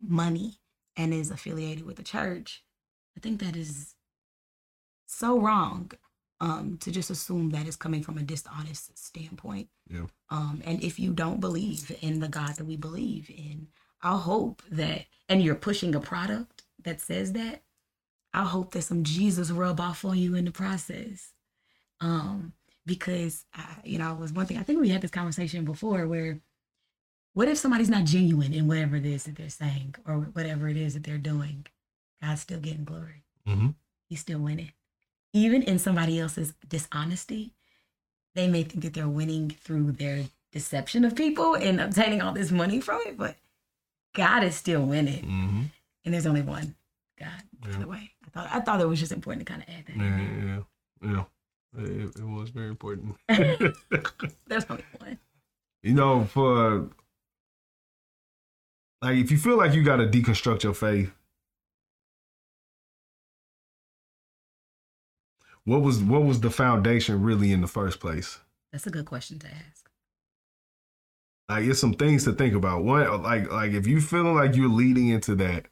[0.01, 0.59] money
[0.97, 2.63] and is affiliated with the church,
[3.17, 3.95] I think that is
[5.07, 5.93] so wrong
[6.41, 9.69] um, to just assume that it's coming from a dishonest standpoint.
[9.89, 10.07] Yeah.
[10.31, 13.69] Um, and if you don't believe in the God that we believe in,
[14.03, 17.63] I hope that, and you're pushing a product that says that,
[18.33, 21.33] I hope that some Jesus rub off on you in the process.
[22.01, 22.55] Um,
[22.87, 26.07] because, I, you know, it was one thing, I think we had this conversation before
[26.07, 26.41] where
[27.35, 30.77] what if somebody's not genuine in whatever it is that they're saying or whatever it
[30.77, 31.67] is that they're doing?
[32.23, 33.25] God's still getting glory.
[33.47, 33.69] Mm-hmm.
[34.09, 34.73] He's still winning.
[35.33, 37.53] Even in somebody else's dishonesty,
[38.35, 42.51] they may think that they're winning through their deception of people and obtaining all this
[42.51, 43.37] money from it, but
[44.15, 45.23] God is still winning.
[45.25, 45.63] Mm-hmm.
[46.05, 46.75] And there's only one
[47.19, 47.29] God,
[47.61, 47.79] by Yeah.
[47.79, 48.11] the way.
[48.27, 49.97] I thought I thought it was just important to kind of add that.
[49.97, 50.61] Yeah, yeah,
[51.03, 51.11] yeah.
[51.13, 51.25] yeah.
[51.85, 53.15] It, it was very important.
[53.29, 55.19] There's only one.
[55.83, 56.89] you know, for
[59.03, 61.13] like if you feel like you got to deconstruct your faith,
[65.65, 68.39] what was what was the foundation really in the first place?
[68.73, 69.91] That's a good question to ask.
[71.49, 72.85] Like it's some things to think about.
[72.85, 75.67] One, like like if you feeling like you're leading into that,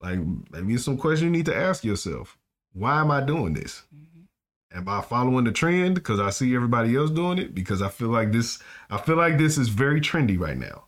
[0.00, 0.18] like
[0.50, 2.36] maybe it's some questions you need to ask yourself.
[2.72, 3.82] Why am I doing this?
[3.94, 4.78] Mm-hmm.
[4.78, 7.54] Am I following the trend because I see everybody else doing it?
[7.54, 8.58] Because I feel like this,
[8.90, 10.87] I feel like this is very trendy right now.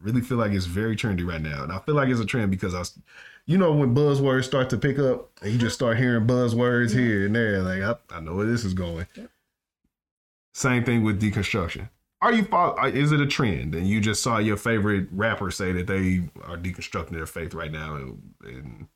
[0.00, 2.50] Really feel like it's very trendy right now, and I feel like it's a trend
[2.50, 2.84] because I,
[3.46, 7.26] you know, when buzzwords start to pick up, and you just start hearing buzzwords here
[7.26, 9.06] and there, like I, I know where this is going.
[10.54, 11.88] Same thing with deconstruction.
[12.20, 12.82] Are you follow?
[12.84, 13.74] Is it a trend?
[13.74, 17.70] And you just saw your favorite rapper say that they are deconstructing their faith right
[17.70, 18.88] now, and, and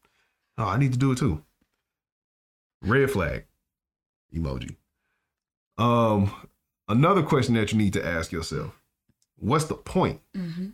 [0.59, 1.43] oh, I need to do it too.
[2.83, 3.45] Red flag
[4.35, 4.77] emoji.
[5.79, 6.33] Um,
[6.89, 8.73] another question that you need to ask yourself:
[9.37, 10.21] What's the point?
[10.37, 10.71] Mm-hmm.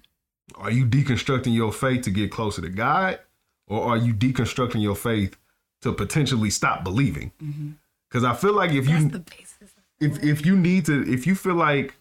[0.56, 3.18] Are you deconstructing your faith to get closer to God,
[3.66, 5.36] or are you deconstructing your faith
[5.82, 7.32] to potentially stop believing?
[7.42, 7.70] Mm-hmm.
[8.08, 9.74] Because I feel like if That's you the basis.
[10.00, 11.94] if if you need to if you feel like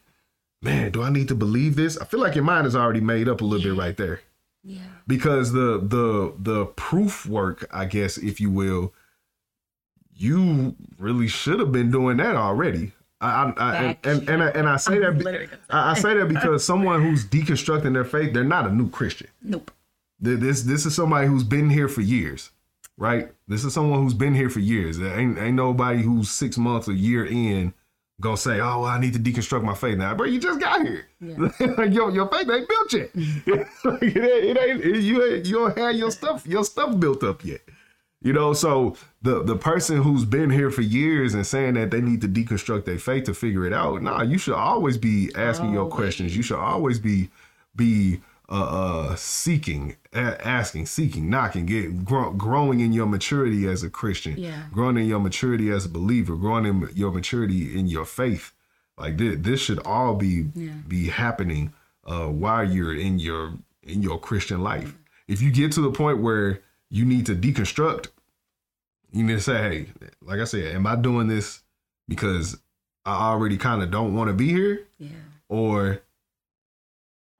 [0.61, 3.27] man do i need to believe this i feel like your mind is already made
[3.29, 4.21] up a little bit right there
[4.63, 4.79] Yeah.
[5.05, 8.91] because the the the proof work i guess if you will
[10.15, 14.99] you really should have been doing that already i i, and, and and I, say
[14.99, 18.43] that be- Literally gonna say I, say that because someone who's deconstructing their faith they're
[18.43, 19.71] not a new christian Nope.
[20.19, 22.49] This this is somebody who's been here for years,
[22.97, 23.29] right?
[23.47, 24.97] This is someone who's been here for years.
[24.97, 27.73] There ain't ain't nobody who's six months, or year in,
[28.19, 30.81] gonna say, "Oh, well, I need to deconstruct my faith now." Bro, you just got
[30.81, 31.05] here.
[31.21, 31.83] Yeah.
[31.83, 33.15] your your faith ain't built yet.
[33.85, 37.23] Like, it, ain't, it ain't you ain't, you don't have your stuff your stuff built
[37.23, 37.61] up yet.
[38.21, 42.01] You know, so the the person who's been here for years and saying that they
[42.01, 45.71] need to deconstruct their faith to figure it out, nah, you should always be asking
[45.71, 46.35] your questions.
[46.35, 47.29] You should always be
[47.75, 53.83] be uh, uh seeking, a- asking, seeking, knocking, get grow, growing in your maturity as
[53.83, 54.63] a Christian, Yeah.
[54.71, 58.51] growing in your maturity as a believer, growing in your maturity in your faith.
[58.97, 60.71] Like this, this should all be Yeah.
[60.87, 61.71] be happening
[62.03, 63.53] uh, while you're in your
[63.83, 64.95] in your Christian life.
[65.27, 68.07] If you get to the point where you need to deconstruct,
[69.11, 69.87] you need to say, "Hey,
[70.21, 71.63] like I said, am I doing this
[72.07, 72.57] because
[73.05, 75.09] I already kind of don't want to be here, Yeah.
[75.49, 76.01] or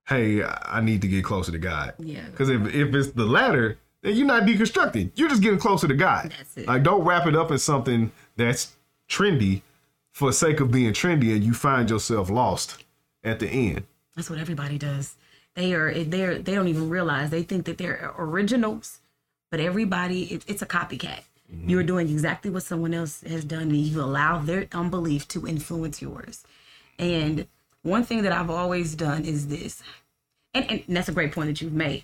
[0.07, 2.25] hey, I need to get closer to God?" Yeah.
[2.29, 5.12] Because if if it's the latter, then you're not deconstructing.
[5.15, 6.31] You're just getting closer to God.
[6.38, 6.67] That's it.
[6.67, 8.73] Like, don't wrap it up in something that's
[9.10, 9.62] trendy
[10.13, 12.83] for sake of being trendy, and you find yourself lost
[13.23, 13.83] at the end.
[14.15, 15.15] That's what everybody does.
[15.55, 18.99] They are they're they don't even realize they think that they're originals,
[19.49, 21.21] but everybody it, it's a copycat.
[21.49, 21.88] You're mm-hmm.
[21.88, 26.43] doing exactly what someone else has done, and you allow their unbelief to influence yours.
[26.99, 27.47] And
[27.83, 29.81] one thing that I've always done is this,
[30.53, 32.03] and, and that's a great point that you've made.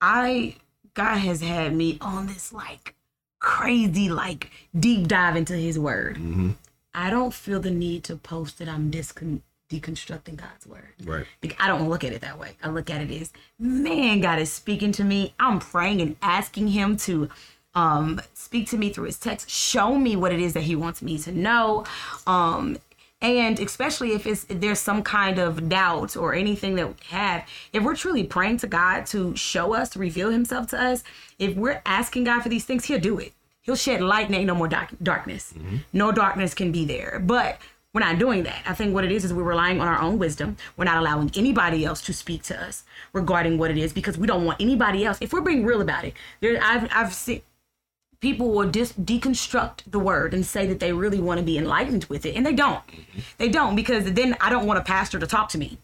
[0.00, 0.56] I
[0.94, 2.94] God has had me on this like
[3.38, 6.16] crazy like deep dive into His Word.
[6.16, 6.50] Mm-hmm.
[6.94, 9.42] I don't feel the need to post that I'm discon-
[9.80, 10.94] deconstructing God's Word.
[11.04, 11.26] Right.
[11.58, 12.56] I don't look at it that way.
[12.62, 15.34] I look at it as, man, God is speaking to me.
[15.38, 17.28] I'm praying and asking Him to
[17.74, 21.02] um, speak to me through His text, show me what it is that He wants
[21.02, 21.84] me to know.
[22.26, 22.78] Um,
[23.20, 27.48] and especially if it's if there's some kind of doubt or anything that we have,
[27.72, 31.02] if we're truly praying to God to show us, to reveal Himself to us,
[31.38, 33.32] if we're asking God for these things, He'll do it.
[33.62, 35.54] He'll shed light and ain't no more dark, darkness.
[35.94, 37.18] No darkness can be there.
[37.24, 37.56] But
[37.94, 38.62] We're not doing that.
[38.66, 40.56] I think what it is is we're relying on our own wisdom.
[40.76, 42.82] We're not allowing anybody else to speak to us
[43.12, 45.16] regarding what it is because we don't want anybody else.
[45.20, 47.42] If we're being real about it, there I've I've seen
[48.24, 52.04] people will dis- deconstruct the word and say that they really want to be enlightened
[52.06, 53.20] with it and they don't mm-hmm.
[53.36, 55.76] they don't because then i don't want a pastor to talk to me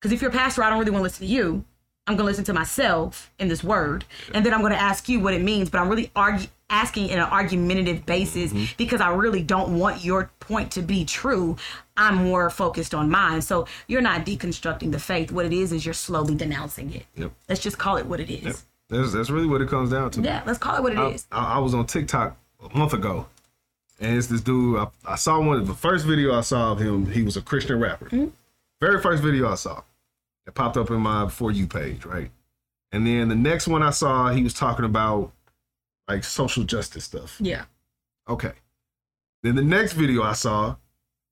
[0.00, 1.64] because if you're a pastor i don't really want to listen to you
[2.06, 5.08] i'm going to listen to myself in this word and then i'm going to ask
[5.08, 8.64] you what it means but i'm really argue- asking in an argumentative basis mm-hmm.
[8.76, 11.56] because i really don't want your point to be true
[11.96, 15.84] i'm more focused on mine so you're not deconstructing the faith what it is is
[15.84, 17.30] you're slowly denouncing it Yep.
[17.48, 20.20] let's just call it what it is That's that's really what it comes down to.
[20.22, 21.26] yeah let's call it what it is.
[21.30, 22.36] I, I, I was on TikTok
[22.72, 23.26] a month ago,
[24.00, 24.78] and it's this dude.
[24.78, 27.06] I, I saw one of the first video I saw of him.
[27.06, 28.06] He was a Christian rapper.
[28.06, 28.28] Mm-hmm.
[28.80, 29.82] Very first video I saw.
[30.46, 32.30] It popped up in my for you page, right?
[32.92, 35.32] And then the next one I saw, he was talking about
[36.08, 37.36] like social justice stuff.
[37.40, 37.64] yeah
[38.28, 38.52] Okay.
[39.42, 40.76] Then the next video I saw,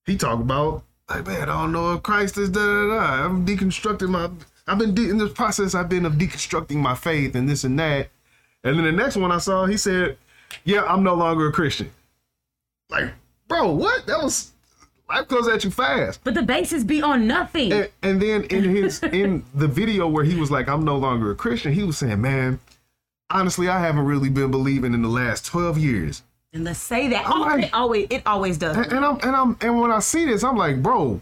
[0.07, 3.25] he talked about like, man, I don't know if Christ is da da da.
[3.25, 4.31] I'm deconstructing my.
[4.67, 5.75] I've been de- in this process.
[5.75, 8.09] I've been of deconstructing my faith and this and that.
[8.63, 10.17] And then the next one I saw, he said,
[10.65, 11.91] "Yeah, I'm no longer a Christian."
[12.89, 13.13] Like,
[13.49, 14.07] bro, what?
[14.07, 14.53] That was
[15.09, 16.21] life goes at you fast.
[16.25, 17.73] But the basis be on nothing.
[17.73, 21.33] And, and then in his in the video where he was like, "I'm no longer
[21.33, 22.61] a Christian," he was saying, "Man,
[23.35, 26.23] honestly, I haven't really been believing in the last 12 years."
[26.55, 27.27] and let's say that.
[27.29, 28.77] Oh, like- it always it always does.
[28.77, 31.21] And, and I'm and I'm and when I see this, I'm like, bro,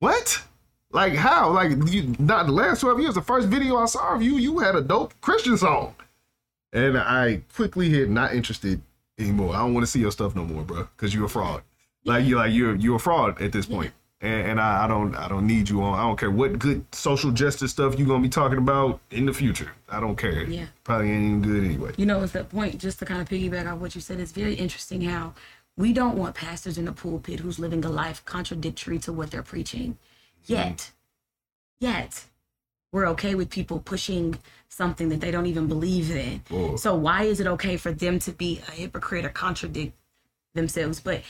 [0.00, 0.42] what?
[0.90, 1.50] Like how?
[1.50, 3.14] Like you, not the last twelve years.
[3.14, 5.94] The first video I saw of you, you had a dope Christian song,
[6.72, 8.80] and I quickly hit not interested
[9.18, 9.54] anymore.
[9.54, 11.62] I don't want to see your stuff no more, bro, because you're a fraud.
[12.04, 13.92] Like you're like you're you're a fraud at this point.
[14.20, 15.98] And, and I, I don't I don't need you on.
[15.98, 19.32] I don't care what good social justice stuff you're gonna be talking about in the
[19.32, 19.72] future.
[19.90, 20.44] I don't care.
[20.44, 20.66] Yeah.
[20.84, 21.92] Probably ain't even good anyway.
[21.96, 24.32] You know, it's that point, just to kind of piggyback on what you said, it's
[24.32, 25.34] very interesting how
[25.76, 29.42] we don't want pastors in the pulpit who's living a life contradictory to what they're
[29.42, 29.98] preaching.
[30.44, 30.52] Mm-hmm.
[30.52, 30.90] Yet,
[31.78, 32.24] yet,
[32.92, 34.38] we're okay with people pushing
[34.68, 36.42] something that they don't even believe in.
[36.48, 36.76] Whoa.
[36.76, 39.92] So, why is it okay for them to be a hypocrite or contradict
[40.54, 41.00] themselves?
[41.00, 41.22] But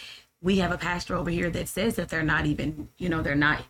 [0.46, 3.34] we have a pastor over here that says that they're not even, you know, they're
[3.34, 3.64] not,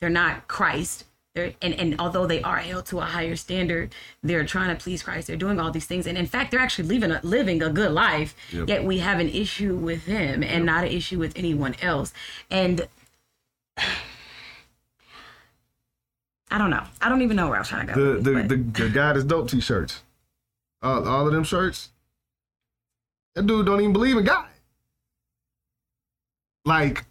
[0.00, 1.04] they're not Christ.
[1.34, 5.02] They're, and, and although they are held to a higher standard, they're trying to please
[5.02, 5.26] Christ.
[5.26, 7.92] They're doing all these things, and in fact, they're actually living a, living a good
[7.92, 8.34] life.
[8.50, 8.66] Yep.
[8.66, 12.14] Yet we have an issue with them, and not an issue with anyone else.
[12.50, 12.88] And
[16.50, 16.84] I don't know.
[17.02, 18.14] I don't even know where I was trying to go.
[18.14, 20.02] the the, the the guy that's dope t-shirts.
[20.82, 21.90] All, all of them shirts.
[23.34, 24.46] That dude don't even believe in God.
[26.64, 27.04] Like,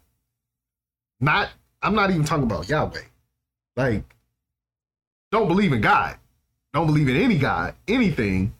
[1.19, 1.49] not
[1.81, 3.01] I'm not even talking about Yahweh.
[3.75, 4.03] Like,
[5.31, 6.17] don't believe in God.
[6.73, 8.53] Don't believe in any God, anything.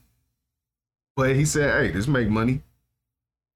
[1.16, 2.62] But he said, hey, this make money.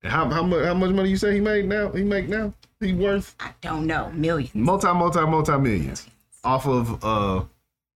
[0.03, 1.91] And how how much how much money you say he made now?
[1.91, 2.53] He make now?
[2.80, 4.55] He worth I don't know millions.
[4.55, 6.07] multi multi multi millions
[6.45, 7.45] off of uh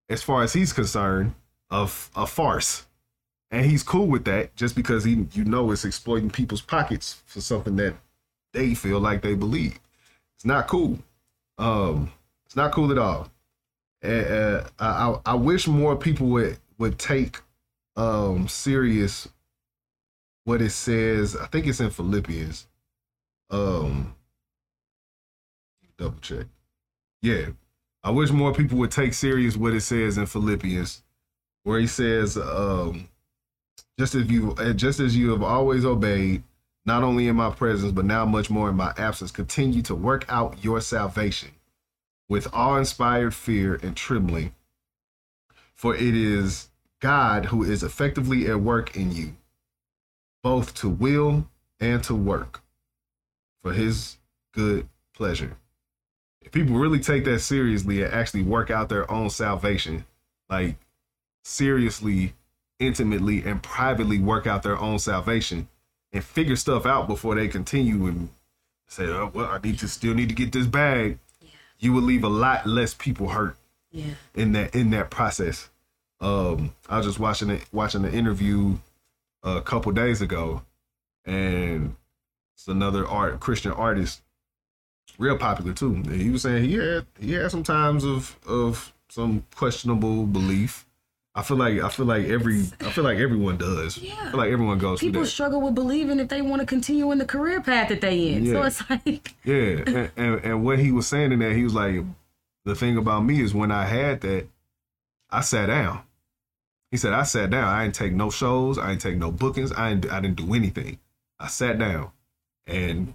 [0.08, 1.34] as far as he's concerned
[1.70, 2.86] of a farce
[3.50, 7.40] and he's cool with that just because he you know it's exploiting people's pockets for
[7.40, 7.94] something that
[8.52, 9.78] they feel like they believe.
[10.36, 10.98] It's not cool.
[11.58, 12.12] Um
[12.46, 13.30] it's not cool at all.
[14.02, 17.40] And, uh, I, I wish more people would would take
[17.96, 19.28] um serious
[20.44, 21.36] what it says.
[21.36, 22.66] I think it's in philippians.
[23.50, 24.14] Um
[25.98, 26.46] double check.
[27.22, 27.46] Yeah.
[28.02, 31.02] I wish more people would take serious what it says in Philippians,
[31.64, 33.08] where he says, um,
[33.98, 36.42] just as you just as you have always obeyed,
[36.86, 40.24] not only in my presence, but now much more in my absence, continue to work
[40.28, 41.50] out your salvation
[42.28, 44.54] with awe-inspired fear and trembling.
[45.74, 46.68] For it is
[47.00, 49.36] God who is effectively at work in you,
[50.42, 52.62] both to will and to work
[53.62, 54.16] for his
[54.52, 55.56] good pleasure
[56.40, 60.04] if people really take that seriously and actually work out their own salvation,
[60.48, 60.76] like
[61.44, 62.34] seriously,
[62.78, 65.68] intimately, and privately work out their own salvation
[66.12, 68.28] and figure stuff out before they continue and
[68.88, 71.18] say, oh, well, I need to still need to get this bag,
[71.78, 73.56] you will leave a lot less people hurt
[73.92, 74.14] Yeah.
[74.34, 75.70] in that in that process.
[76.20, 78.76] Um, I was just watching it watching the interview
[79.42, 80.62] a couple days ago,
[81.24, 81.96] and
[82.54, 84.20] it's another art Christian artist,
[85.18, 85.94] real popular too.
[85.94, 90.86] And he was saying he had he had some times of of some questionable belief.
[91.34, 93.96] I feel like I feel like every I feel like everyone does.
[93.98, 94.14] Yeah.
[94.20, 95.30] I feel like everyone goes People through that.
[95.30, 98.46] struggle with believing if they want to continue in the career path that they in.
[98.46, 101.74] So it's like, Yeah, and, and and what he was saying in that, he was
[101.74, 102.02] like,
[102.64, 104.48] the thing about me is when I had that,
[105.30, 106.02] I sat down.
[106.90, 107.64] He said I sat down.
[107.68, 108.76] I didn't take no shows.
[108.76, 109.72] I didn't take no bookings.
[109.72, 110.12] I didn't.
[110.12, 110.98] I didn't do anything.
[111.38, 112.10] I sat down,
[112.66, 113.14] and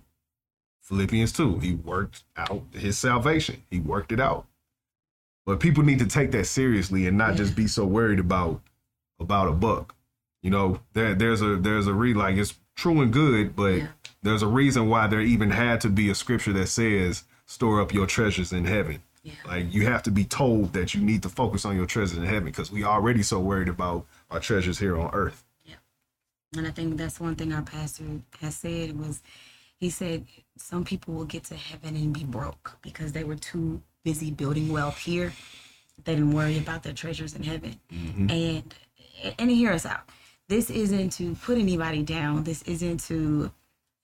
[0.82, 3.64] Philippians 2, he worked out his salvation.
[3.70, 4.46] He worked it out.
[5.46, 7.36] But people need to take that seriously and not Yeah.
[7.38, 8.62] just be so worried about
[9.20, 9.96] about a buck.
[10.42, 13.88] You know, there there's a there's a re like it's true and good, but Yeah.
[14.24, 17.94] there's a reason why there even had to be a scripture that says store up
[17.94, 19.02] your treasures in heaven.
[19.24, 19.34] Yeah.
[19.46, 22.26] Like you have to be told that you need to focus on your treasures in
[22.26, 25.44] heaven because we already so worried about our treasures here on earth.
[25.64, 25.76] Yeah,
[26.58, 28.04] and I think that's one thing our pastor
[28.42, 29.22] has said was
[29.80, 30.26] he said
[30.58, 34.72] some people will get to heaven and be broke because they were too busy building
[34.72, 35.34] wealth here.
[36.06, 37.78] They didn't worry about their treasures in heaven.
[37.92, 38.30] Mm-hmm.
[38.30, 38.76] And
[39.40, 40.08] and hear us out.
[40.48, 42.44] This isn't to put anybody down.
[42.44, 43.52] This isn't to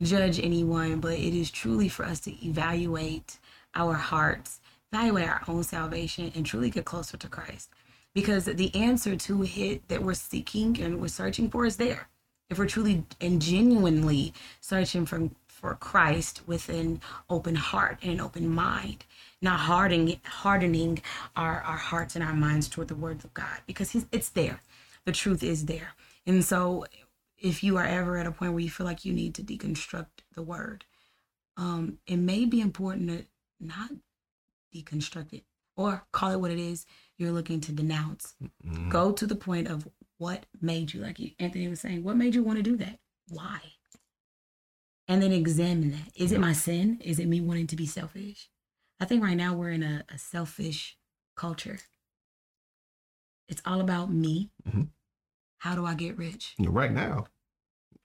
[0.02, 3.38] judge anyone, but it is truly for us to evaluate
[3.76, 4.60] our hearts,
[4.92, 7.70] evaluate our own salvation, and truly get closer to Christ.
[8.14, 12.10] Because the answer to it that we're seeking and we're searching for is there.
[12.50, 18.20] If we're truly and genuinely searching for for Christ with an open heart and an
[18.20, 19.06] open mind,
[19.42, 21.02] not hardening hardening
[21.36, 24.62] our, our hearts and our minds toward the words of God, because he's, it's there.
[25.06, 25.94] The truth is there.
[26.26, 26.86] And so
[27.38, 30.22] if you are ever at a point where you feel like you need to deconstruct
[30.36, 30.86] the word,
[31.58, 33.26] um, it may be important to
[33.60, 33.90] not
[34.76, 35.44] deconstruct it
[35.76, 36.86] or call it what it is
[37.18, 38.36] you're looking to denounce.
[38.90, 39.88] Go to the point of
[40.18, 43.00] what made you, like Anthony was saying, what made you want to do that?
[43.30, 43.60] Why?
[45.08, 46.12] And then examine that.
[46.16, 47.00] Is it my sin?
[47.04, 48.50] Is it me wanting to be selfish?
[49.02, 50.96] I think right now we're in a, a selfish
[51.36, 51.80] culture.
[53.50, 54.52] It's all about me.
[54.70, 54.90] Mhm.
[55.58, 56.54] How do I get rich?
[56.60, 57.26] Right now,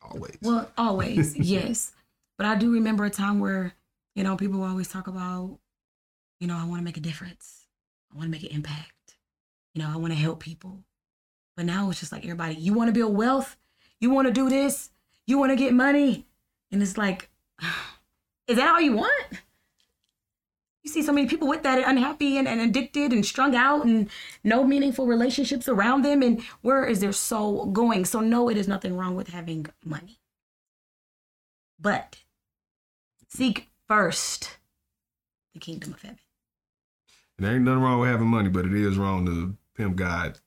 [0.01, 0.38] always.
[0.40, 1.92] Well, always, yes.
[2.38, 3.74] But I do remember a time where,
[4.14, 5.59] you know, people always talk about,
[6.40, 7.66] you know, I want to make a difference.
[8.12, 9.18] I want to make an impact.
[9.74, 10.82] You know, I want to help people.
[11.57, 13.57] But now it's just like everybody, you want to build wealth?
[14.01, 14.90] You want to do this?
[15.26, 16.26] You want to get money?
[16.72, 17.28] And it's like,
[18.47, 19.40] is that all you want?
[20.87, 24.09] You see so many people with that unhappy and, and addicted and strung out and
[24.45, 26.22] no meaningful relationships around them.
[26.22, 28.05] And where is their soul going?
[28.05, 30.20] So, no, it is nothing wrong with having money.
[31.80, 32.18] But
[33.26, 34.59] seek first
[35.55, 36.20] the kingdom of heaven.
[37.37, 40.39] There ain't nothing wrong with having money, but it is wrong to pimp God.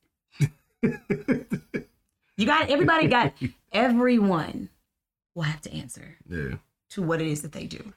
[2.38, 3.34] You got everybody got
[3.74, 4.70] everyone
[5.36, 6.56] will have to answer yeah.
[6.92, 7.92] to what it is that they do.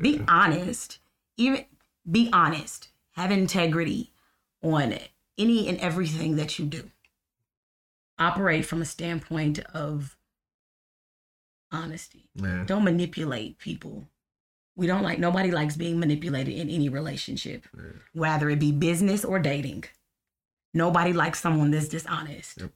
[0.00, 0.98] Be honest.
[1.36, 1.66] Even
[2.10, 2.88] be honest.
[3.12, 4.10] Have integrity
[4.62, 4.94] on
[5.38, 6.90] any and everything that you do.
[8.18, 10.16] Operate from a standpoint of
[11.72, 12.28] honesty.
[12.34, 12.64] Yeah.
[12.66, 14.08] Don't manipulate people.
[14.76, 17.90] We don't like nobody likes being manipulated in any relationship, Yeah.
[18.12, 19.84] whether it be business or dating.
[20.72, 22.60] Nobody likes someone that's dishonest.
[22.60, 22.72] Yep.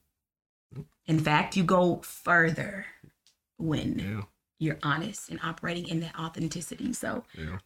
[1.07, 2.87] In fact, you go further
[3.57, 4.23] when Yeah.
[4.61, 6.93] you're honest and operating in that authenticity.
[6.93, 7.25] So.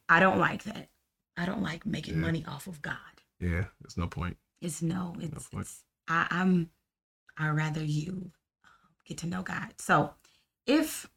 [0.08, 0.88] I don't like that.
[1.36, 2.20] I don't like making Yeah.
[2.20, 2.96] money off of God.
[3.40, 3.64] Yeah.
[3.80, 4.36] There's no point.
[4.60, 5.62] It's no, it's, point.
[5.66, 6.70] it's I, I'm
[7.36, 8.30] I rather you
[8.64, 8.70] um,
[9.06, 9.74] get to know God.
[9.78, 10.14] So
[10.66, 11.08] if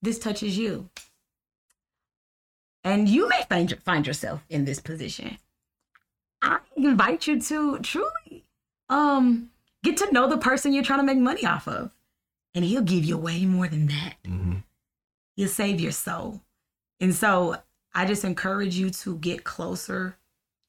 [0.00, 0.88] this touches you,
[2.82, 5.38] and you may find find yourself in this position,
[6.42, 8.44] I invite you to truly
[8.88, 9.50] um
[9.82, 11.90] get to know the person you're trying to make money off of.
[12.54, 14.14] And he'll give you way more than that.
[14.24, 14.58] Mm-hmm.
[15.34, 16.40] He'll save your soul.
[17.00, 17.56] And so
[17.94, 20.16] I just encourage you to get closer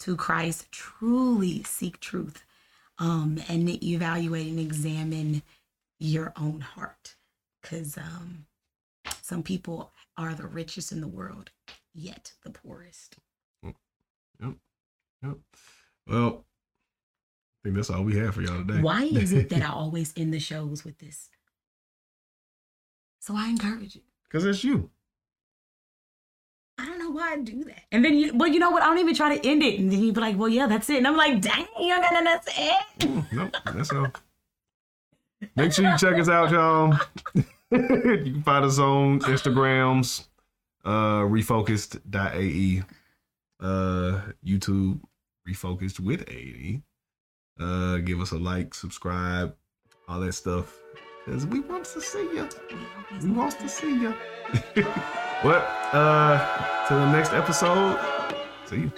[0.01, 2.43] to Christ, truly seek truth,
[2.99, 5.41] um, and evaluate and examine
[5.99, 7.15] your own heart.
[7.61, 8.45] Because um,
[9.21, 11.49] some people are the richest in the world,
[11.93, 13.17] yet the poorest.
[15.23, 15.37] Yep.
[16.07, 18.81] Well, I think that's all we have for y'all today.
[18.81, 21.29] Why is it that I always end the shows with this?
[23.19, 24.01] So I encourage you.
[24.27, 24.91] Because it's you.
[26.77, 27.83] I don't know why I do that.
[27.91, 28.83] And then you, well, you know what?
[28.83, 29.79] I don't even try to end it.
[29.79, 30.97] And then you be like, well, yeah, that's it.
[30.97, 32.85] And I'm like, dang, you don't got nothing else to add.
[32.99, 34.07] Mm, Nope, that's all.
[35.55, 36.97] Make sure you check us out, y'all.
[37.35, 37.43] you
[38.33, 40.27] can find us on Instagrams,
[40.83, 42.83] uh, refocused.ae,
[43.61, 44.99] uh, YouTube,
[45.47, 46.81] refocused with AE.
[47.59, 49.55] Uh, give us a like, subscribe,
[50.09, 50.77] all that stuff.
[51.25, 52.49] Because we want to see you.
[53.21, 54.13] We want to see you.
[55.43, 55.63] well,
[55.93, 57.99] uh, till the next episode,
[58.65, 58.91] see you.